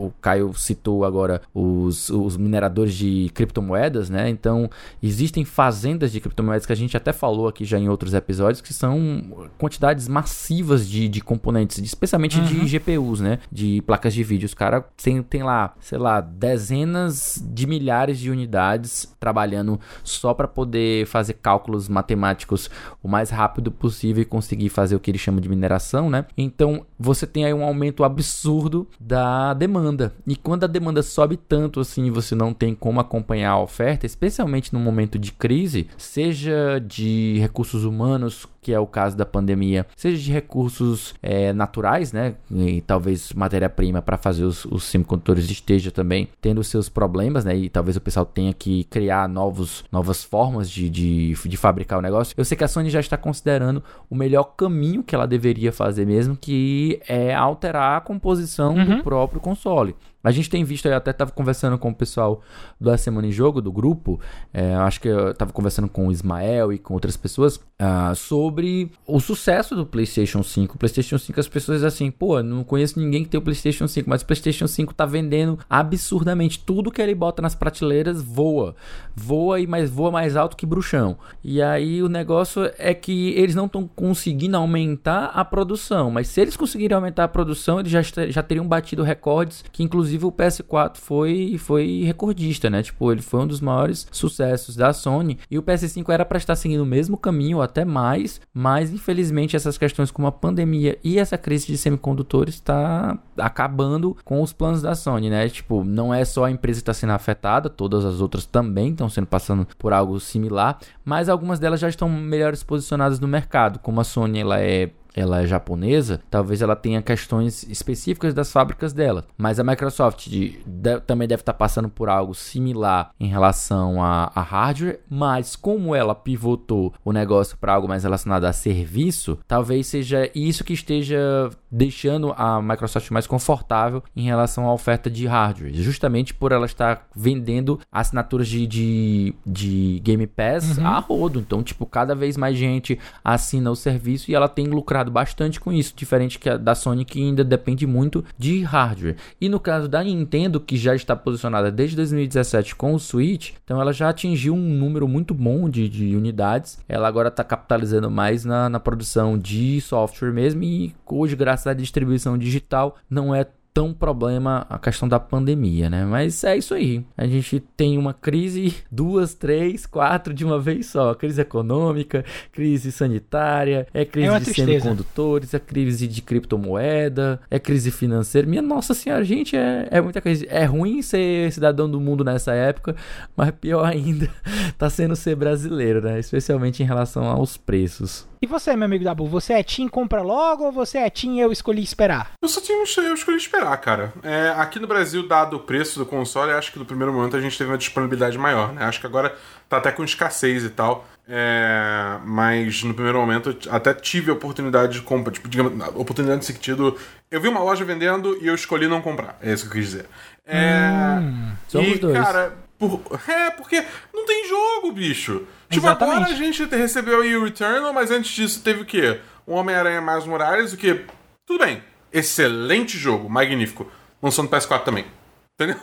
[0.06, 4.28] o, Caio citou agora os, os mineradores de criptomoedas, né?
[4.28, 4.68] Então,
[5.02, 8.72] existem fazendas de criptomoedas que a gente até falou aqui já em outros episódios, que
[8.72, 12.44] são quantidades massivas de, de componentes, especialmente uhum.
[12.44, 13.38] de GPUs, né?
[13.50, 14.46] De placas de vídeo.
[14.46, 20.48] Os caras tem, tem lá, sei lá, dezenas de milhares de unidades trabalhando só para
[20.48, 22.70] poder fazer cálculos matemáticos
[23.02, 26.24] o mais rápido possível e conseguir fazer o que eles chamam de mineração, né?
[26.36, 30.12] Então você tem aí um aumento absurdo da demanda.
[30.26, 34.72] E quando a demanda sobe tanto assim, você não tem como acompanhar a oferta, especialmente
[34.72, 40.22] no momento de crise, seja de recursos humanos que é o caso da pandemia, seja
[40.22, 46.28] de recursos é, naturais, né, e talvez matéria-prima para fazer os, os semicondutores esteja também
[46.40, 50.90] tendo seus problemas, né, e talvez o pessoal tenha que criar novos, novas formas de,
[50.90, 52.34] de, de fabricar o negócio.
[52.36, 56.06] Eu sei que a Sony já está considerando o melhor caminho que ela deveria fazer
[56.06, 58.96] mesmo, que é alterar a composição uhum.
[58.96, 59.94] do próprio console.
[60.22, 62.42] A gente tem visto, eu até estava conversando com o pessoal
[62.78, 64.20] do A Semana em Jogo, do grupo,
[64.52, 68.90] é, acho que eu estava conversando com o Ismael e com outras pessoas, uh, sobre
[69.06, 70.74] o sucesso do PlayStation 5.
[70.74, 74.08] O PlayStation 5, as pessoas assim, pô, não conheço ninguém que tem o PlayStation 5,
[74.08, 76.58] mas o PlayStation 5 tá vendendo absurdamente.
[76.58, 78.74] Tudo que ele bota nas prateleiras voa.
[79.16, 81.16] Voa e mais voa mais alto que bruxão.
[81.42, 86.40] E aí o negócio é que eles não estão conseguindo aumentar a produção, mas se
[86.40, 90.32] eles conseguirem aumentar a produção, eles já, já teriam batido recordes que, inclusive, Inclusive o
[90.32, 92.82] PS4 foi, foi recordista, né?
[92.82, 95.38] Tipo, ele foi um dos maiores sucessos da Sony.
[95.50, 99.78] E o PS5 era para estar seguindo o mesmo caminho, até mais, mas infelizmente essas
[99.78, 104.94] questões como a pandemia e essa crise de semicondutores está acabando com os planos da
[104.94, 105.48] Sony, né?
[105.48, 109.08] Tipo, não é só a empresa que está sendo afetada, todas as outras também estão
[109.08, 114.00] sendo passando por algo similar, mas algumas delas já estão melhores posicionadas no mercado, como
[114.00, 119.24] a Sony ela é ela é japonesa, talvez ela tenha questões específicas das fábricas dela.
[119.36, 124.30] Mas a Microsoft de, de, também deve estar passando por algo similar em relação a,
[124.34, 129.86] a hardware, mas como ela pivotou o negócio para algo mais relacionado a serviço, talvez
[129.86, 135.72] seja isso que esteja deixando a Microsoft mais confortável em relação à oferta de hardware,
[135.74, 140.86] justamente por ela estar vendendo assinaturas de, de, de Game Pass uhum.
[140.86, 141.38] a rodo.
[141.40, 145.72] Então, tipo, cada vez mais gente assina o serviço e ela tem lucrado bastante com
[145.72, 149.16] isso, diferente que a da Sony que ainda depende muito de hardware.
[149.40, 153.80] E no caso da Nintendo, que já está posicionada desde 2017 com o Switch, então
[153.80, 156.78] ela já atingiu um número muito bom de, de unidades.
[156.88, 161.74] Ela agora está capitalizando mais na, na produção de software mesmo e hoje, graças à
[161.74, 166.04] distribuição digital, não é tão problema a questão da pandemia, né?
[166.04, 167.04] Mas é isso aí.
[167.16, 171.14] A gente tem uma crise, duas, três, quatro de uma vez só.
[171.14, 174.68] Crise econômica, crise sanitária, é crise é de tristeza.
[174.68, 178.48] semicondutores, é crise de criptomoeda, é crise financeira.
[178.48, 180.46] Minha nossa senhora, gente, é, é muita crise.
[180.50, 182.96] É ruim ser cidadão do mundo nessa época,
[183.36, 184.28] mas pior ainda
[184.76, 186.18] tá sendo ser brasileiro, né?
[186.18, 188.29] Especialmente em relação aos preços.
[188.42, 191.52] E você, meu amigo Dabu, você é Team compra logo ou você é Team eu
[191.52, 192.32] escolhi esperar?
[192.40, 194.14] Eu sou Team eu escolhi esperar, cara.
[194.22, 197.40] É, aqui no Brasil, dado o preço do console, acho que no primeiro momento a
[197.40, 198.84] gente teve uma disponibilidade maior, né?
[198.84, 199.36] Acho que agora
[199.68, 201.06] tá até com escassez e tal.
[201.28, 206.54] É, mas no primeiro momento até tive a oportunidade de compra, tipo, digamos, oportunidade nesse
[206.54, 206.96] sentido.
[207.30, 209.38] Eu vi uma loja vendendo e eu escolhi não comprar.
[209.42, 210.06] É isso que eu quis dizer.
[210.46, 212.18] É, hum, e, dois.
[212.18, 215.46] cara, por, é, porque não tem jogo, bicho.
[215.68, 216.16] Tipo, Exatamente.
[216.16, 219.20] agora a gente recebeu aí o Returnal, mas antes disso teve o quê?
[219.46, 221.04] Um Homem-Aranha mais Morales, o quê?
[221.44, 221.84] Tudo bem.
[222.10, 223.86] Excelente jogo, magnífico.
[224.22, 225.04] Lançou no PS4 também.
[225.60, 225.76] Entendeu?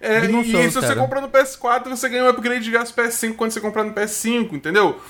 [0.00, 1.00] É, e se você cara.
[1.00, 4.52] compra no PS4, você ganha um upgrade de gás PS5 quando você comprar no PS5,
[4.52, 5.00] entendeu?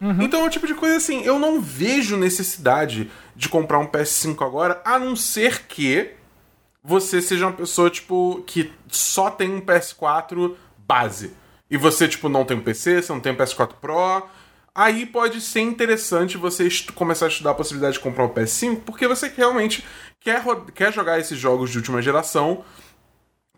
[0.00, 0.22] Uhum.
[0.22, 4.46] Então é um tipo de coisa assim, eu não vejo necessidade de comprar um PS5
[4.46, 6.12] agora, a não ser que
[6.82, 10.54] você seja uma pessoa, tipo, que só tem um PS4
[10.86, 11.32] base.
[11.70, 14.28] E você, tipo, não tem um PC, você não tem um PS4 Pro.
[14.74, 19.06] Aí pode ser interessante você começar a estudar a possibilidade de comprar um PS5, porque
[19.06, 19.84] você realmente
[20.20, 20.42] quer,
[20.74, 22.64] quer jogar esses jogos de última geração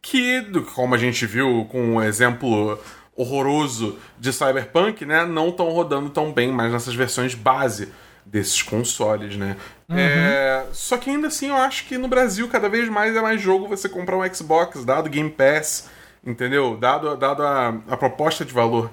[0.03, 0.43] que,
[0.75, 2.79] como a gente viu com um exemplo
[3.16, 7.93] horroroso de Cyberpunk, né, não estão rodando tão bem mais nessas versões base
[8.25, 9.57] desses consoles, né?
[9.89, 9.97] Uhum.
[9.97, 10.66] É...
[10.72, 13.68] Só que ainda assim eu acho que no Brasil cada vez mais é mais jogo
[13.68, 15.89] você comprar um Xbox, dado Game Pass,
[16.27, 16.77] entendeu?
[16.77, 18.91] Dado, dado a, a proposta de valor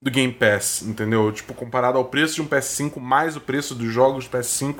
[0.00, 1.32] do Game Pass, entendeu?
[1.32, 4.76] Tipo, comparado ao preço de um PS5 mais o preço dos jogos do PS5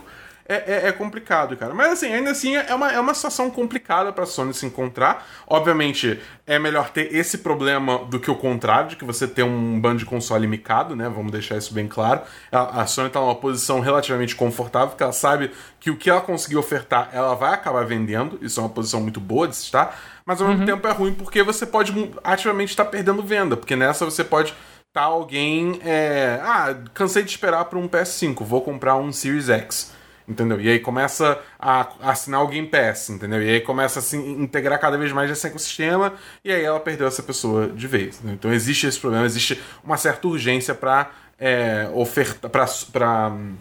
[0.49, 1.75] é, é, é, complicado, cara.
[1.75, 5.27] Mas assim, ainda assim é uma, é uma situação complicada pra Sony se encontrar.
[5.47, 9.81] Obviamente, é melhor ter esse problema do que o contrário, de que você ter um
[9.81, 11.09] bando de console micado, né?
[11.09, 12.23] Vamos deixar isso bem claro.
[12.53, 16.21] A, a Sony tá numa posição relativamente confortável, porque ela sabe que o que ela
[16.21, 18.39] conseguir ofertar, ela vai acabar vendendo.
[18.41, 19.99] Isso é uma posição muito boa de se estar.
[20.25, 20.67] Mas ao mesmo uhum.
[20.67, 21.93] tempo é ruim porque você pode
[22.23, 24.55] ativamente estar perdendo venda, porque nessa você pode
[24.93, 25.81] tá alguém.
[25.85, 29.96] É, ah, cansei de esperar para um PS5, vou comprar um Series X
[30.29, 30.61] entendeu?
[30.61, 33.43] E aí começa a assinar o Game Pass, entendeu?
[33.43, 36.15] E aí começa a se integrar cada vez mais esse ecossistema,
[36.45, 38.21] e aí ela perdeu essa pessoa de vez.
[38.21, 38.33] Né?
[38.33, 43.55] Então existe esse problema, existe uma certa urgência para é, oferta, para hum,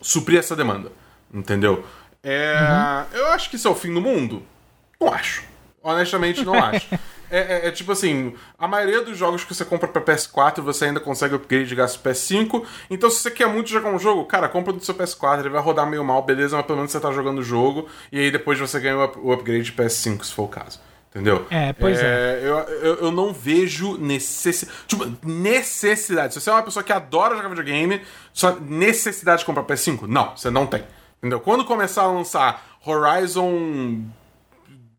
[0.00, 0.92] suprir essa demanda,
[1.32, 1.84] entendeu?
[2.22, 3.18] É, uhum.
[3.18, 4.42] Eu acho que isso é o fim do mundo?
[5.00, 5.42] Não acho.
[5.82, 6.88] Honestamente, não acho.
[7.30, 10.86] É, é, é, tipo assim, a maioria dos jogos que você compra pra PS4 você
[10.86, 12.64] ainda consegue upgrade de gasto PS5.
[12.90, 15.62] Então, se você quer muito jogar um jogo, cara, compra do seu PS4, ele vai
[15.62, 17.88] rodar meio mal, beleza, mas pelo menos você tá jogando o jogo.
[18.10, 20.80] E aí depois você ganha o upgrade de PS5, se for o caso.
[21.10, 21.44] Entendeu?
[21.50, 22.04] É, pois é.
[22.04, 22.40] é.
[22.42, 24.78] Eu, eu, eu, não vejo necessidade.
[24.86, 26.34] Tipo, necessidade.
[26.34, 28.00] Se você é uma pessoa que adora jogar videogame,
[28.32, 30.02] só necessidade de comprar PS5?
[30.06, 30.84] Não, você não tem.
[31.18, 31.40] Entendeu?
[31.40, 34.04] Quando começar a lançar Horizon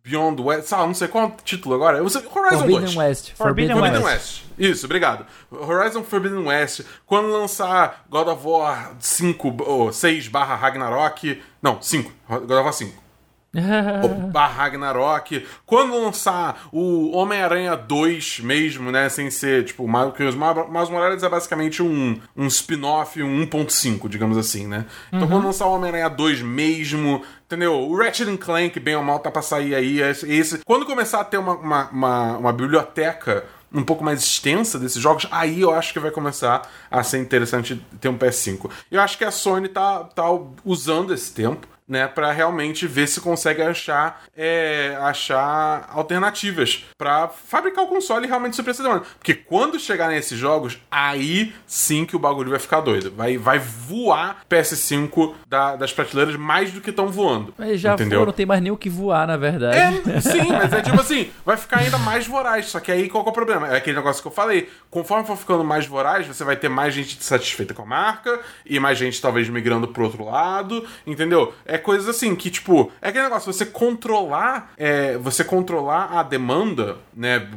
[0.04, 1.98] Beyond West, sabe, não sei qual é o título agora.
[1.98, 2.96] Horizon Forbidden 2.
[2.96, 3.34] West.
[3.36, 4.06] Forbidden, Forbidden West.
[4.06, 4.44] West.
[4.58, 5.26] Isso, obrigado.
[5.52, 6.82] Horizon Forbidden West.
[7.06, 11.42] Quando lançar God of War 5 ou 6 barra Ragnarok.
[11.62, 12.12] Não, 5.
[12.28, 13.11] God of War 5
[14.34, 15.46] o Ragnarok.
[15.66, 19.10] Quando lançar o Homem-Aranha 2 mesmo, né?
[19.10, 24.38] Sem ser, tipo, porque os Miles Morales é basicamente um, um spin-off, um 1.5, digamos
[24.38, 24.86] assim, né?
[25.10, 25.28] Então uhum.
[25.28, 27.74] quando lançar o Homem-Aranha 2 mesmo, entendeu?
[27.74, 30.00] O Ratchet Clank, bem ou mal, tá pra sair aí.
[30.00, 33.44] Esse, quando começar a ter uma, uma, uma, uma biblioteca
[33.74, 37.82] um pouco mais extensa desses jogos, aí eu acho que vai começar a ser interessante
[38.00, 38.70] ter um PS5.
[38.90, 40.26] Eu acho que a Sony tá, tá
[40.66, 47.84] usando esse tempo né, para realmente ver se consegue achar, é, achar alternativas para fabricar
[47.84, 49.04] o console realmente suprir essa demanda.
[49.20, 53.12] Porque quando chegar nesses jogos, aí sim que o bagulho vai ficar doido.
[53.12, 57.54] Vai, vai voar PS5 da, das prateleiras mais do que estão voando.
[57.58, 58.26] Mas já entendeu?
[58.26, 59.78] não tem mais nem o que voar, na verdade.
[60.10, 62.68] É, sim, mas é tipo assim, vai ficar ainda mais voraz.
[62.68, 63.68] Só que aí qual que é o problema?
[63.68, 64.70] É aquele negócio que eu falei.
[64.90, 68.80] Conforme for ficando mais voraz, você vai ter mais gente satisfeita com a marca e
[68.80, 71.54] mais gente talvez migrando pro outro lado, entendeu?
[71.66, 76.98] É coisas assim que, tipo, é aquele negócio, você controlar, é, você controlar a demanda,
[77.14, 77.50] né,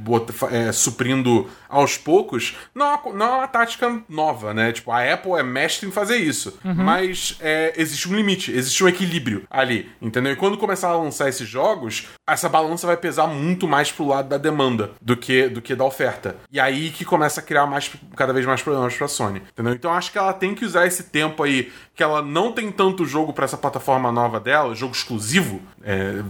[0.50, 4.72] é, suprindo aos poucos, não é, uma, não é uma tática nova, né?
[4.72, 6.58] Tipo, a Apple é mestre em fazer isso.
[6.64, 6.74] Uhum.
[6.74, 10.32] Mas é, existe um limite, existe um equilíbrio ali, entendeu?
[10.32, 14.28] E quando começar a lançar esses jogos, essa balança vai pesar muito mais pro lado
[14.28, 16.36] da demanda do que, do que da oferta.
[16.50, 19.74] E aí que começa a criar mais, cada vez mais problemas pra Sony, entendeu?
[19.74, 23.04] Então acho que ela tem que usar esse tempo aí, que ela não tem tanto
[23.04, 26.22] jogo para essa plataforma nova dela, jogo exclusivo, é,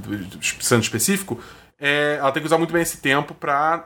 [0.60, 1.38] sendo específico,
[1.78, 3.84] é, ela tem que usar muito bem esse tempo para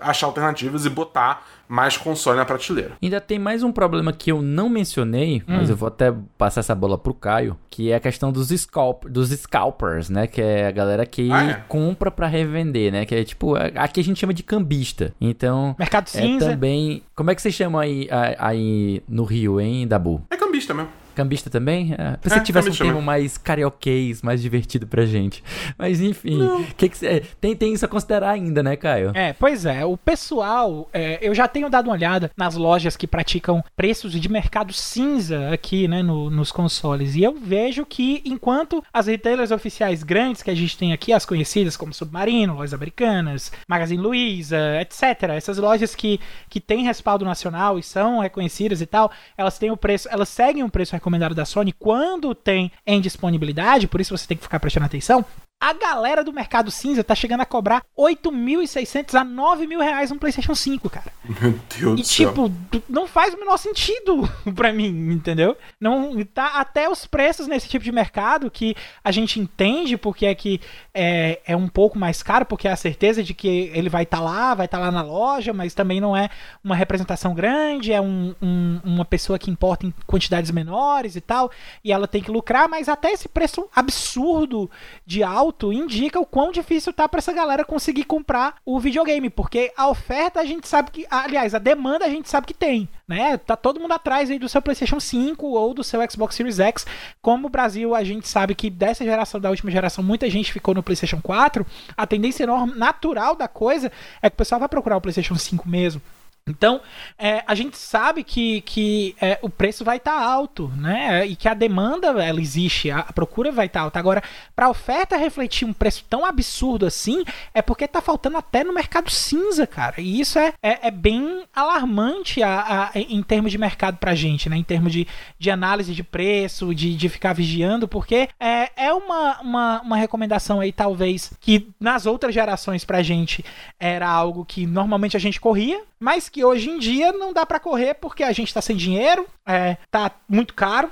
[0.00, 2.92] achar alternativas e botar mais console na prateleira.
[3.02, 5.56] Ainda tem mais um problema que eu não mencionei, hum.
[5.58, 9.04] mas eu vou até passar essa bola pro Caio, que é a questão dos, scalp,
[9.04, 10.26] dos scalpers, né?
[10.26, 11.54] Que é a galera que ah, é?
[11.68, 13.04] compra para revender, né?
[13.04, 15.14] Que é tipo, aqui a gente chama de cambista.
[15.20, 16.50] Então, mercado é cinza.
[16.50, 20.22] também, como é que vocês chamam aí, aí no Rio, hein, Dabu?
[20.30, 21.05] É cambista mesmo.
[21.16, 21.94] Cambista também?
[21.96, 25.42] É, pensei é, que tivesse um termo mais carioquês, mais divertido pra gente.
[25.78, 26.38] Mas enfim,
[26.76, 29.12] que que cê, tem, tem isso a considerar ainda, né, Caio?
[29.14, 29.84] É, pois é.
[29.84, 34.28] O pessoal, é, eu já tenho dado uma olhada nas lojas que praticam preços de
[34.28, 37.14] mercado cinza aqui, né, no, nos consoles.
[37.14, 41.24] E eu vejo que enquanto as retailers oficiais grandes que a gente tem aqui, as
[41.24, 47.78] conhecidas como Submarino, Lojas Americanas, Magazine Luiza, etc., essas lojas que, que têm respaldo nacional
[47.78, 51.44] e são reconhecidas e tal, elas têm o preço, elas seguem um preço recomendado da
[51.44, 55.24] Sony quando tem em disponibilidade, por isso você tem que ficar prestando atenção.
[55.68, 60.18] A galera do mercado cinza tá chegando a cobrar 8.600 a 9 mil reais um
[60.18, 61.10] PlayStation 5, cara.
[61.40, 62.28] Meu Deus E do céu.
[62.28, 62.52] tipo,
[62.88, 65.56] não faz o menor sentido pra mim, entendeu?
[65.80, 70.34] Não tá até os preços nesse tipo de mercado que a gente entende porque é
[70.34, 70.60] que
[70.94, 74.20] é, é um pouco mais caro, porque é a certeza de que ele vai estar
[74.20, 76.28] lá, vai estar lá na loja, mas também não é
[76.62, 81.50] uma representação grande, é um- um- uma pessoa que importa em quantidades menores e tal,
[81.82, 84.70] e ela tem que lucrar, mas até esse preço absurdo
[85.04, 89.72] de alto indica o quão difícil tá pra essa galera conseguir comprar o videogame, porque
[89.76, 93.36] a oferta a gente sabe que, aliás, a demanda a gente sabe que tem, né?
[93.36, 96.86] Tá todo mundo atrás aí do seu PlayStation 5 ou do seu Xbox Series X.
[97.20, 100.74] Como o Brasil, a gente sabe que dessa geração, da última geração, muita gente ficou
[100.74, 103.90] no PlayStation 4, a tendência natural da coisa
[104.20, 106.02] é que o pessoal vai procurar o PlayStation 5 mesmo.
[106.48, 106.80] Então,
[107.18, 111.26] é, a gente sabe que, que é, o preço vai estar alto, né?
[111.26, 113.98] E que a demanda ela existe, a, a procura vai estar alta.
[113.98, 114.22] Agora,
[114.54, 118.72] para a oferta refletir um preço tão absurdo assim, é porque tá faltando até no
[118.72, 120.00] mercado cinza, cara.
[120.00, 124.48] E isso é, é, é bem alarmante a, a- em termos de mercado pra gente,
[124.48, 124.56] né?
[124.56, 125.04] Em termos de,
[125.36, 130.60] de análise de preço, de, de ficar vigiando, porque é, é uma, uma, uma recomendação
[130.60, 133.44] aí, talvez, que nas outras gerações pra gente
[133.80, 137.60] era algo que normalmente a gente corria, mas que hoje em dia não dá pra
[137.60, 140.90] correr porque a gente tá sem dinheiro, é, tá muito caro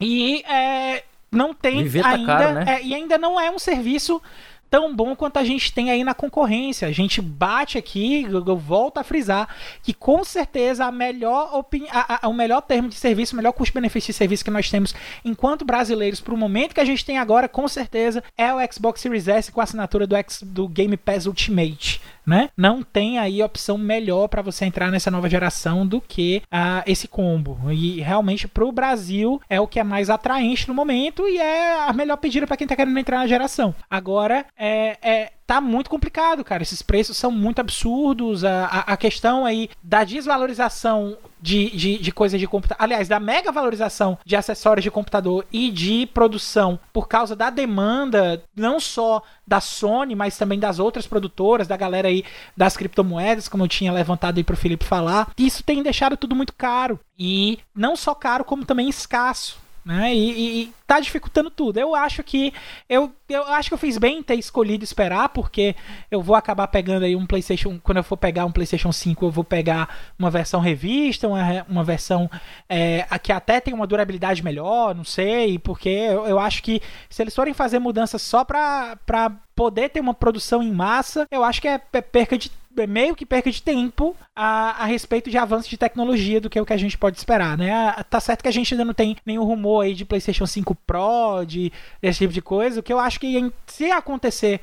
[0.00, 2.64] e é, não tem Viver tá ainda caro, né?
[2.68, 4.20] é, e ainda não é um serviço
[4.68, 6.88] tão bom quanto a gente tem aí na concorrência.
[6.88, 9.48] A gente bate aqui, eu, eu volto a frisar
[9.80, 13.52] que com certeza a melhor opini- a- a- o melhor termo de serviço, o melhor
[13.52, 14.92] custo-benefício de serviço que nós temos
[15.24, 19.00] enquanto brasileiros para o momento que a gente tem agora, com certeza é o Xbox
[19.00, 22.00] Series S com a assinatura do, X, do Game Pass Ultimate.
[22.26, 22.50] Né?
[22.56, 27.06] Não tem aí opção melhor para você entrar nessa nova geração do que ah, esse
[27.06, 27.58] combo.
[27.70, 31.92] E realmente pro Brasil é o que é mais atraente no momento e é a
[31.92, 33.74] melhor pedida para quem tá querendo entrar na geração.
[33.88, 36.62] Agora, é, é, tá muito complicado, cara.
[36.62, 38.44] Esses preços são muito absurdos.
[38.44, 42.82] A, a, a questão aí da desvalorização de, de, de coisas de computador.
[42.82, 48.42] Aliás, da mega valorização de acessórios de computador e de produção por causa da demanda,
[48.54, 52.24] não só da Sony, mas também das outras produtoras, da galera aí
[52.56, 55.30] das criptomoedas, como eu tinha levantado aí pro Felipe falar.
[55.38, 56.98] Isso tem deixado tudo muito caro.
[57.18, 60.12] E não só caro, como também escasso né?
[60.12, 61.78] E, e, tá dificultando tudo.
[61.78, 62.52] Eu acho que
[62.88, 65.76] eu, eu acho que eu fiz bem em ter escolhido esperar, porque
[66.10, 67.78] eu vou acabar pegando aí um PlayStation.
[67.80, 71.84] Quando eu for pegar um PlayStation 5, eu vou pegar uma versão revista, uma, uma
[71.84, 72.28] versão
[72.68, 77.22] é, que até tem uma durabilidade melhor, não sei, porque eu, eu acho que se
[77.22, 81.62] eles forem fazer mudanças só pra, pra poder ter uma produção em massa, eu acho
[81.62, 82.50] que é, é perca de
[82.86, 86.66] meio que perca de tempo a, a respeito de avanço de tecnologia do que o
[86.66, 87.72] que a gente pode esperar, né?
[87.72, 90.74] Ah, Tá certo que a gente ainda não tem nenhum rumor aí de PlayStation 5
[90.86, 91.72] Pro, de
[92.02, 94.60] desse tipo de coisa, o que eu acho que se acontecer,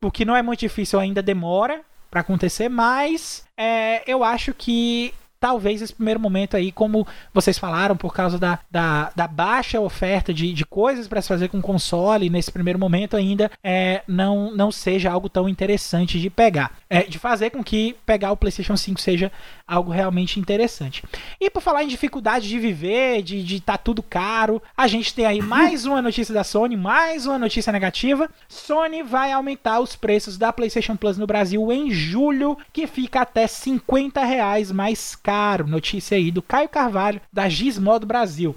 [0.00, 5.14] o que não é muito difícil, ainda demora pra acontecer, mas é, eu acho que
[5.42, 10.32] talvez esse primeiro momento aí, como vocês falaram, por causa da, da, da baixa oferta
[10.32, 14.70] de, de coisas para se fazer com console, nesse primeiro momento ainda é, não, não
[14.70, 16.78] seja algo tão interessante de pegar.
[16.88, 19.32] É, de fazer com que pegar o PlayStation 5 seja
[19.66, 21.02] algo realmente interessante.
[21.40, 25.26] E por falar em dificuldade de viver, de de tá tudo caro, a gente tem
[25.26, 28.30] aí mais uma notícia da Sony, mais uma notícia negativa.
[28.48, 33.48] Sony vai aumentar os preços da PlayStation Plus no Brasil em julho, que fica até
[33.48, 35.31] 50 reais mais caro.
[35.66, 38.54] Notícia aí do Caio Carvalho, da Gizmodo Brasil.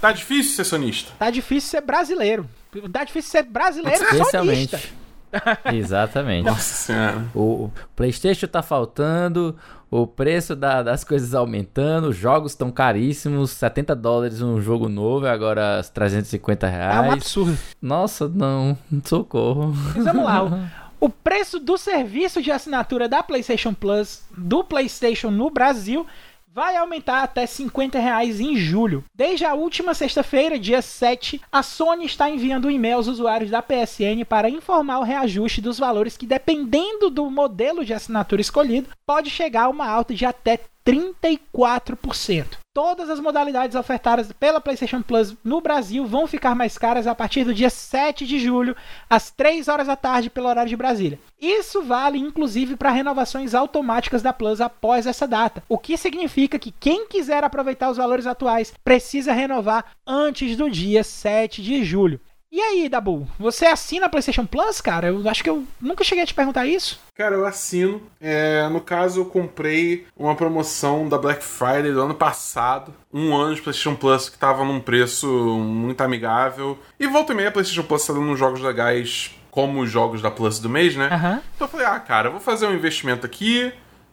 [0.00, 1.12] Tá difícil ser sonista.
[1.18, 2.48] Tá difícil ser brasileiro.
[2.92, 4.70] Tá difícil ser brasileiro Especialmente.
[4.76, 4.98] sonista.
[5.72, 6.44] Exatamente.
[6.46, 7.24] Nossa senhora.
[7.34, 9.56] O o PlayStation tá faltando,
[9.90, 15.26] o preço da- das coisas aumentando, os jogos estão caríssimos, 70 dólares um jogo novo,
[15.26, 17.12] e agora 350 É um reais.
[17.12, 17.58] absurdo.
[17.80, 19.72] Nossa, não, socorro.
[19.94, 20.70] Mas vamos lá.
[21.00, 26.06] O, preço do serviço de assinatura da PlayStation Plus do PlayStation no Brasil
[26.52, 29.04] vai aumentar até 50 reais em julho.
[29.14, 33.62] Desde a última sexta-feira, dia 7, a Sony está enviando um e-mail aos usuários da
[33.62, 39.30] PSN para informar o reajuste dos valores que, dependendo do modelo de assinatura escolhido, pode
[39.30, 40.58] chegar a uma alta de até
[40.88, 42.56] 34%.
[42.72, 47.44] Todas as modalidades ofertadas pela PlayStation Plus no Brasil vão ficar mais caras a partir
[47.44, 48.74] do dia 7 de julho,
[49.10, 51.20] às 3 horas da tarde, pelo horário de Brasília.
[51.38, 56.72] Isso vale inclusive para renovações automáticas da Plus após essa data, o que significa que
[56.72, 62.18] quem quiser aproveitar os valores atuais precisa renovar antes do dia 7 de julho.
[62.50, 65.08] E aí, Dabu, você assina a PlayStation Plus, cara?
[65.08, 66.98] Eu acho que eu nunca cheguei a te perguntar isso.
[67.14, 68.00] Cara, eu assino.
[68.18, 72.94] É, no caso, eu comprei uma promoção da Black Friday do ano passado.
[73.12, 76.78] Um ano de PlayStation Plus que tava num preço muito amigável.
[76.98, 80.22] E volta e meia, a PlayStation Plus tá dando uns jogos legais como os jogos
[80.22, 81.08] da Plus do mês, né?
[81.12, 81.42] Aham.
[81.54, 83.72] Então eu falei, ah, cara, eu vou fazer um investimento aqui,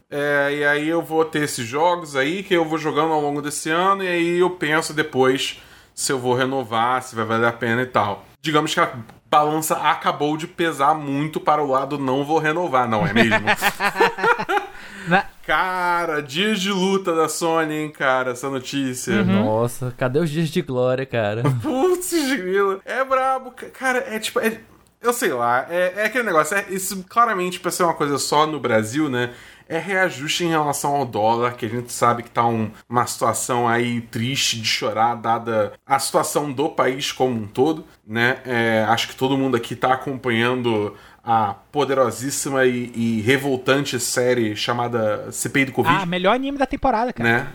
[0.09, 3.41] é, e aí eu vou ter esses jogos aí que eu vou jogando ao longo
[3.41, 5.61] desse ano, e aí eu penso depois
[5.95, 8.23] se eu vou renovar, se vai valer a pena e tal.
[8.41, 8.91] Digamos que a
[9.31, 13.39] balança acabou de pesar muito para o lado não vou renovar, não é mesmo?
[15.07, 19.23] Na- cara, dias de luta da Sony, hein, cara, essa notícia.
[19.23, 21.43] Nossa, cadê os dias de glória, cara?
[21.61, 22.79] Putz, grila.
[22.85, 23.51] É brabo.
[23.51, 24.39] ca- Cara, é tipo.
[24.39, 24.59] é-
[25.01, 25.67] eu sei lá.
[25.69, 26.57] É, é aquele negócio.
[26.57, 29.31] é- isso claramente, pra ser uma coisa só no Brasil, né?
[29.67, 33.67] É reajuste em relação ao dólar, que a gente sabe que tá um- uma situação
[33.67, 38.37] aí triste de chorar, dada a situação do país como um todo, né?
[38.45, 45.31] É, acho que todo mundo aqui tá acompanhando a poderosíssima e, e revoltante série chamada
[45.31, 47.27] CPI do Covid, Ah, melhor anime da temporada, cara.
[47.29, 47.47] né?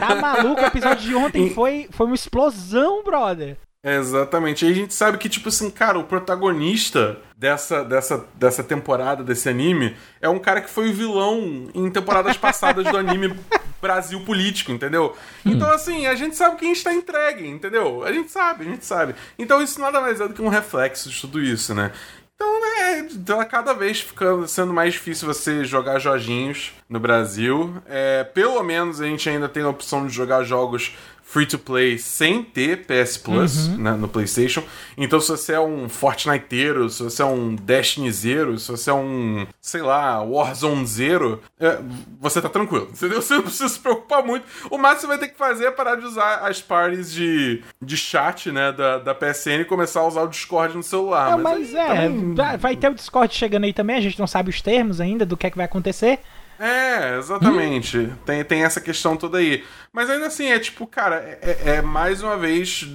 [0.00, 0.60] Tá maluco?
[0.60, 3.56] O episódio de ontem foi, foi uma explosão, brother.
[3.84, 4.64] Exatamente.
[4.64, 9.48] E a gente sabe que, tipo assim, cara, o protagonista dessa, dessa, dessa temporada, desse
[9.48, 13.34] anime, é um cara que foi o vilão em temporadas passadas do anime
[13.82, 15.16] Brasil Político, entendeu?
[15.44, 18.04] Então, assim, a gente sabe que a gente tá entregue, entendeu?
[18.04, 19.16] A gente sabe, a gente sabe.
[19.36, 21.90] Então, isso nada mais é do que um reflexo de tudo isso, né?
[22.42, 27.80] Então, né, tá cada vez ficando sendo mais difícil você jogar joginhos no Brasil.
[27.86, 30.92] É, pelo menos a gente ainda tem a opção de jogar jogos
[31.32, 34.62] free to play sem ter PS Plus né, no PlayStation.
[34.98, 39.46] Então, se você é um Fortniteiro, se você é um Destinyzeiro, se você é um,
[39.58, 41.78] sei lá, Warzone Zero, é,
[42.20, 43.22] você tá tranquilo, entendeu?
[43.22, 44.44] Você não precisa se preocupar muito.
[44.70, 47.62] O máximo que você vai ter que fazer é parar de usar as parties de,
[47.80, 51.30] de chat, né, da, da PSN e começar a usar o Discord no celular.
[51.30, 54.26] Não, mas aí é, vai- vai ter o Discord chegando aí também, a gente não
[54.26, 56.18] sabe os termos ainda do que é que vai acontecer.
[56.64, 58.08] É, exatamente.
[58.24, 59.64] Tem, tem essa questão toda aí.
[59.92, 62.86] Mas ainda assim, é tipo, cara, é, é- é mais uma vez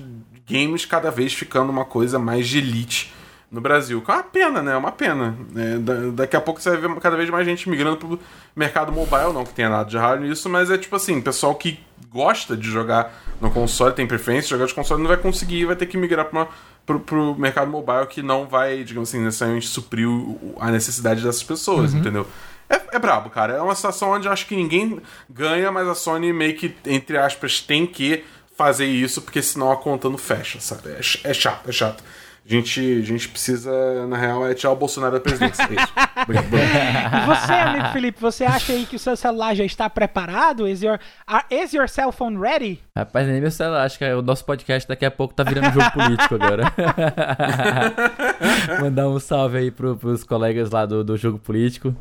[0.49, 3.13] games cada vez ficando uma coisa mais de elite
[3.51, 4.01] no Brasil.
[4.01, 4.71] Que é uma pena, né?
[4.71, 5.35] É uma pena.
[5.55, 8.19] É, da- daqui a pouco você vai ver cada vez mais gente migrando pro
[8.55, 11.77] mercado mobile, não que tenha nada de errado nisso, mas é tipo assim, pessoal que
[12.09, 15.75] gosta de jogar no console, tem preferência de jogar de console, não vai conseguir, vai
[15.75, 16.47] ter que migrar pra uma,
[16.85, 20.07] pro, pro mercado mobile que não vai, digamos assim, necessariamente suprir
[20.57, 22.25] a necessidade dessas pessoas, entendeu?
[22.69, 23.53] É, é brabo, cara.
[23.53, 27.17] É uma situação onde eu acho que ninguém ganha, mas a Sony meio que, entre
[27.17, 28.23] aspas, tem que
[28.57, 30.89] fazer isso, porque senão a conta não fecha, sabe?
[30.89, 32.03] É, é chato, é chato.
[32.49, 35.63] A gente, a gente precisa, na real, é tirar o Bolsonaro da presidência.
[35.63, 35.93] É isso.
[36.27, 40.67] E você, amigo Felipe, você acha aí que o seu celular já está preparado?
[40.67, 42.79] Is your, are- is your cell phone ready?
[42.95, 45.91] Rapaz, nem meu celular, acho que o nosso podcast daqui a pouco tá virando jogo
[45.91, 46.63] político agora.
[48.81, 51.95] Mandar um salve aí pro, pros colegas lá do, do jogo político.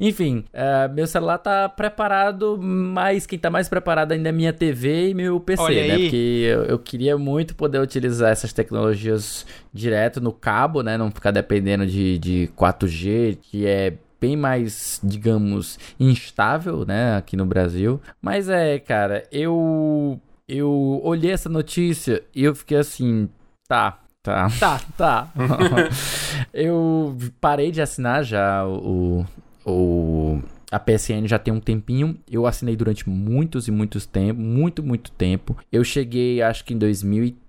[0.00, 5.10] Enfim, é, meu celular tá preparado, mas quem tá mais preparado ainda é minha TV
[5.10, 5.94] e meu PC, Olha né?
[5.94, 6.02] aí.
[6.02, 6.16] Porque
[6.48, 9.44] eu, eu queria muito poder utilizar essas tecnologias
[9.76, 10.96] direto no cabo, né?
[10.98, 17.46] Não ficar dependendo de, de 4G, que é bem mais, digamos, instável, né, aqui no
[17.46, 18.00] Brasil.
[18.20, 23.28] Mas é, cara, eu eu olhei essa notícia e eu fiquei assim,
[23.68, 24.80] tá, tá, Tá.
[24.96, 25.32] tá.
[26.52, 29.24] eu parei de assinar já o,
[29.64, 32.18] o a PSN já tem um tempinho.
[32.30, 35.56] Eu assinei durante muitos e muitos tempos, muito, muito tempo.
[35.70, 37.45] Eu cheguei, acho que em 2013,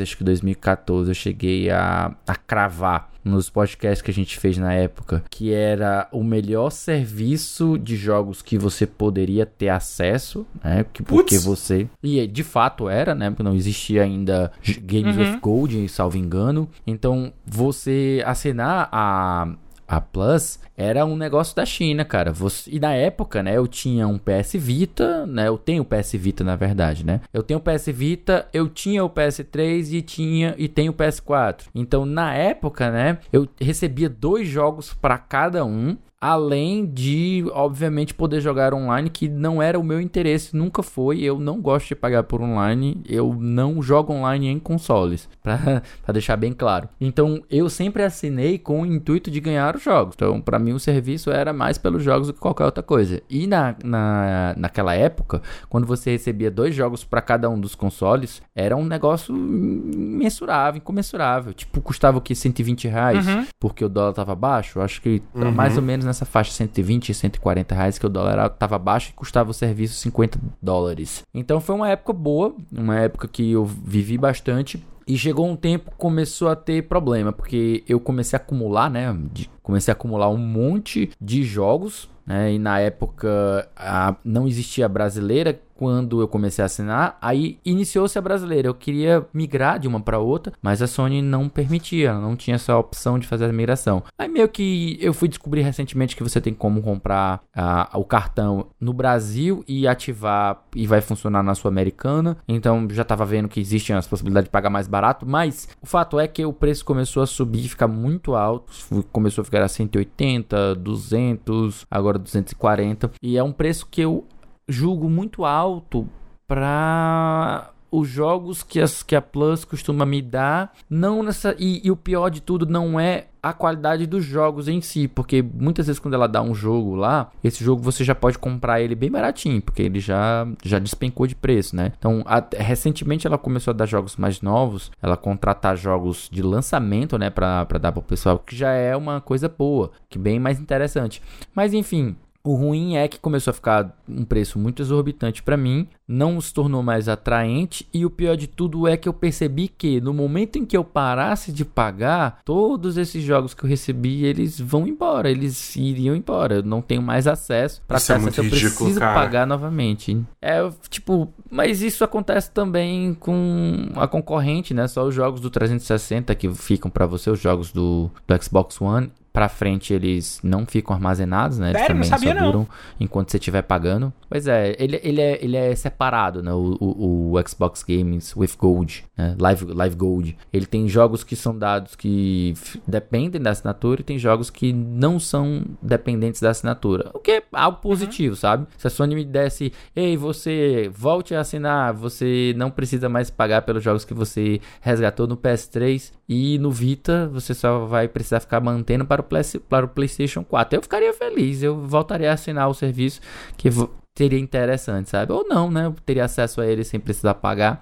[0.00, 4.72] acho que 2014, eu cheguei a, a cravar nos podcasts que a gente fez na
[4.72, 10.84] época, que era o melhor serviço de jogos que você poderia ter acesso, né?
[10.92, 11.44] Que, porque Putz.
[11.44, 11.88] você.
[12.02, 13.30] E de fato era, né?
[13.30, 14.50] Porque não existia ainda
[14.82, 15.22] Games Uhum.
[15.34, 16.68] with Gold, salvo engano.
[16.86, 19.54] Então, você assinar a
[19.92, 22.32] a Plus era um negócio da China, cara.
[22.32, 25.46] Você- e na época, né, eu tinha um PS Vita, né?
[25.48, 27.20] Eu tenho o PS Vita, na verdade, né?
[27.32, 31.66] Eu tenho o PS Vita, eu tinha o PS3 e tinha e tenho o PS4.
[31.74, 35.96] Então, na época, né, eu recebia dois jogos para cada um.
[36.24, 41.20] Além de, obviamente, poder jogar online, que não era o meu interesse, nunca foi.
[41.20, 43.02] Eu não gosto de pagar por online.
[43.08, 46.88] Eu não jogo online em consoles, pra, pra deixar bem claro.
[47.00, 50.14] Então, eu sempre assinei com o intuito de ganhar os jogos.
[50.14, 53.20] Então, pra mim, o serviço era mais pelos jogos do que qualquer outra coisa.
[53.28, 58.40] E na, na, naquela época, quando você recebia dois jogos pra cada um dos consoles,
[58.54, 61.52] era um negócio imensurável, incomensurável.
[61.52, 62.34] Tipo, custava o que?
[62.34, 63.26] 120 reais?
[63.26, 63.44] Uhum.
[63.58, 64.80] Porque o dólar tava baixo?
[64.80, 65.50] Acho que tá Uhum.
[65.52, 69.10] mais ou menos nessa faixa 120 e 140 reais que o dólar era- tava baixo
[69.10, 71.22] e custava o serviço 50 dólares.
[71.34, 74.84] Então foi uma época boa, uma época que eu vivi bastante.
[75.04, 79.12] E chegou um tempo começou a ter problema, porque eu comecei a acumular, né?
[79.32, 82.52] de- comecei a acumular um monte de jogos né?
[82.52, 88.22] E na época a, não existia brasileira quando eu comecei a assinar, aí iniciou-se a
[88.22, 88.68] brasileira.
[88.68, 92.76] Eu queria migrar de uma para outra, mas a Sony não permitia, não tinha essa
[92.76, 94.00] opção de fazer a migração.
[94.16, 98.68] Aí meio que eu fui descobrir recentemente que você tem como comprar uh, o cartão
[98.80, 102.36] no Brasil e ativar e vai funcionar na sua americana.
[102.46, 106.20] Então já estava vendo que existem as possibilidades de pagar mais barato, mas o fato
[106.20, 108.72] é que o preço começou a subir, ficar muito alto,
[109.10, 114.24] começou a ficar a 180, 200, agora 240, e é um preço que eu
[114.68, 116.08] julgo muito alto
[116.46, 121.90] para os jogos que, as, que a Plus costuma me dar, não nessa e, e,
[121.90, 125.98] o pior de tudo não é a qualidade dos jogos em si, porque muitas vezes
[125.98, 129.60] quando ela dá um jogo lá, esse jogo você já pode comprar ele bem baratinho,
[129.60, 131.92] porque ele já já despencou de preço, né?
[131.98, 137.18] Então, a, recentemente ela começou a dar jogos mais novos, ela contratar jogos de lançamento,
[137.18, 140.58] né, para dar para o pessoal, que já é uma coisa boa, que bem mais
[140.58, 141.20] interessante.
[141.54, 145.86] Mas enfim, o ruim é que começou a ficar um preço muito exorbitante para mim,
[146.06, 150.00] não se tornou mais atraente e o pior de tudo é que eu percebi que
[150.00, 154.60] no momento em que eu parasse de pagar, todos esses jogos que eu recebi, eles
[154.60, 156.56] vão embora, eles iriam embora.
[156.56, 159.14] Eu não tenho mais acesso para peça é que eu ridículo, preciso cara.
[159.14, 160.20] pagar novamente.
[160.40, 164.88] É, tipo, mas isso acontece também com a concorrente, né?
[164.88, 169.10] Só os jogos do 360 que ficam para você, os jogos do, do Xbox One
[169.32, 171.70] pra frente eles não ficam armazenados, né?
[171.70, 171.94] Eles Sério?
[171.94, 172.52] também Não sabia, só não.
[172.52, 172.68] duram
[173.00, 174.12] enquanto você estiver pagando.
[174.28, 176.52] Pois é, ele, ele, é, ele é separado, né?
[176.52, 179.34] O, o, o Xbox Games with Gold, né?
[179.38, 180.36] Live, Live Gold.
[180.52, 182.54] Ele tem jogos que são dados que
[182.86, 187.10] dependem da assinatura e tem jogos que não são dependentes da assinatura.
[187.14, 188.66] O que é algo positivo, sabe?
[188.76, 193.62] Se a Sony me desse, ei, você volte a assinar, você não precisa mais pagar
[193.62, 198.60] pelos jogos que você resgatou no PS3 e no Vita, você só vai precisar ficar
[198.60, 200.78] mantendo para o, para o PlayStation 4.
[200.78, 203.20] Eu ficaria feliz, eu voltaria a assinar o serviço
[203.56, 203.68] que
[204.14, 205.32] seria interessante, sabe?
[205.32, 205.86] Ou não, né?
[205.86, 207.80] Eu teria acesso a ele sem precisar pagar.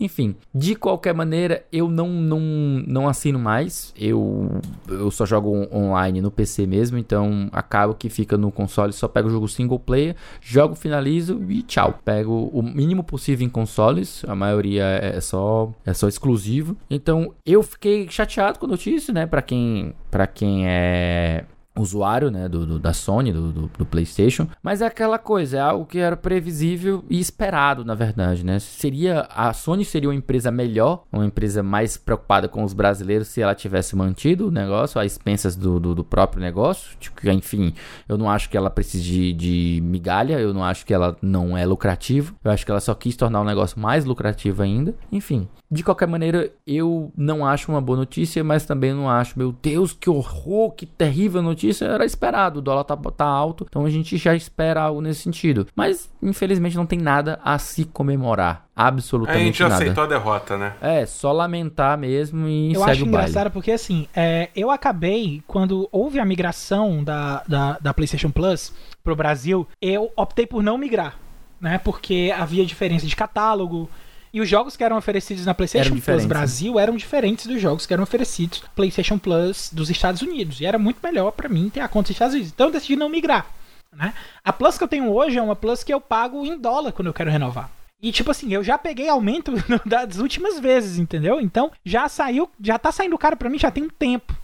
[0.00, 2.40] Enfim, de qualquer maneira, eu não, não,
[2.86, 3.94] não assino mais.
[3.96, 8.92] Eu, eu só jogo on- online no PC mesmo, então acabo que fica no console,
[8.92, 11.98] só pego o jogo single player, jogo, finalizo e tchau.
[12.04, 16.76] Pego o mínimo possível em consoles, a maioria é só é só exclusivo.
[16.90, 21.44] Então, eu fiquei chateado com a notícia, né, para quem para quem é
[21.80, 25.60] usuário, né, do, do- da Sony, do, do, do PlayStation, mas é aquela coisa, é
[25.60, 28.58] algo que era previsível e esperado, na verdade, né?
[28.58, 33.40] Seria a Sony seria uma empresa melhor, uma empresa mais preocupada com os brasileiros se
[33.40, 36.96] ela tivesse mantido o negócio, às expensas do, do, do próprio negócio.
[36.98, 37.72] Tipo, enfim,
[38.08, 41.56] eu não acho que ela precise de, de migalha, eu não acho que ela não
[41.56, 44.94] é lucrativa, eu acho que ela só quis tornar o negócio mais lucrativo ainda.
[45.10, 49.52] Enfim, de qualquer maneira, eu não acho uma boa notícia, mas também não acho, meu
[49.52, 51.67] Deus, que horror, que terrível notícia.
[51.80, 55.66] Era esperado, o dólar tá, tá alto, então a gente já espera algo nesse sentido.
[55.74, 58.66] Mas, infelizmente, não tem nada a se comemorar.
[58.74, 59.74] A Absolutamente gente nada.
[59.74, 60.74] aceitou a derrota, né?
[60.80, 63.28] É, só lamentar mesmo e Eu segue acho o baile.
[63.28, 68.72] engraçado porque, assim, é, eu acabei, quando houve a migração da, da, da PlayStation Plus
[69.02, 71.16] pro Brasil, eu optei por não migrar,
[71.60, 71.78] né?
[71.78, 73.90] Porque havia diferença de catálogo.
[74.32, 76.28] E os jogos que eram oferecidos na PlayStation Eram Plus né?
[76.28, 80.60] Brasil eram diferentes dos jogos que eram oferecidos na PlayStation Plus dos Estados Unidos.
[80.60, 82.52] E era muito melhor pra mim ter a conta dos Estados Unidos.
[82.52, 83.46] Então eu decidi não migrar.
[83.92, 84.12] Né?
[84.44, 87.08] A Plus que eu tenho hoje é uma Plus que eu pago em dólar quando
[87.08, 87.70] eu quero renovar.
[88.00, 89.52] E tipo assim, eu já peguei aumento
[89.84, 91.40] das últimas vezes, entendeu?
[91.40, 94.36] Então já saiu, já tá saindo caro pra mim já tem um tempo.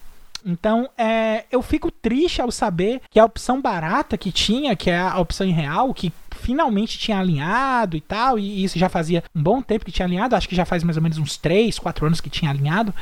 [0.44, 4.98] Então, é, eu fico triste ao saber que a opção barata que tinha, que é
[4.98, 9.42] a opção em real, que finalmente tinha alinhado e tal, e isso já fazia um
[9.42, 12.06] bom tempo que tinha alinhado, acho que já faz mais ou menos uns 3, 4
[12.06, 12.94] anos que tinha alinhado.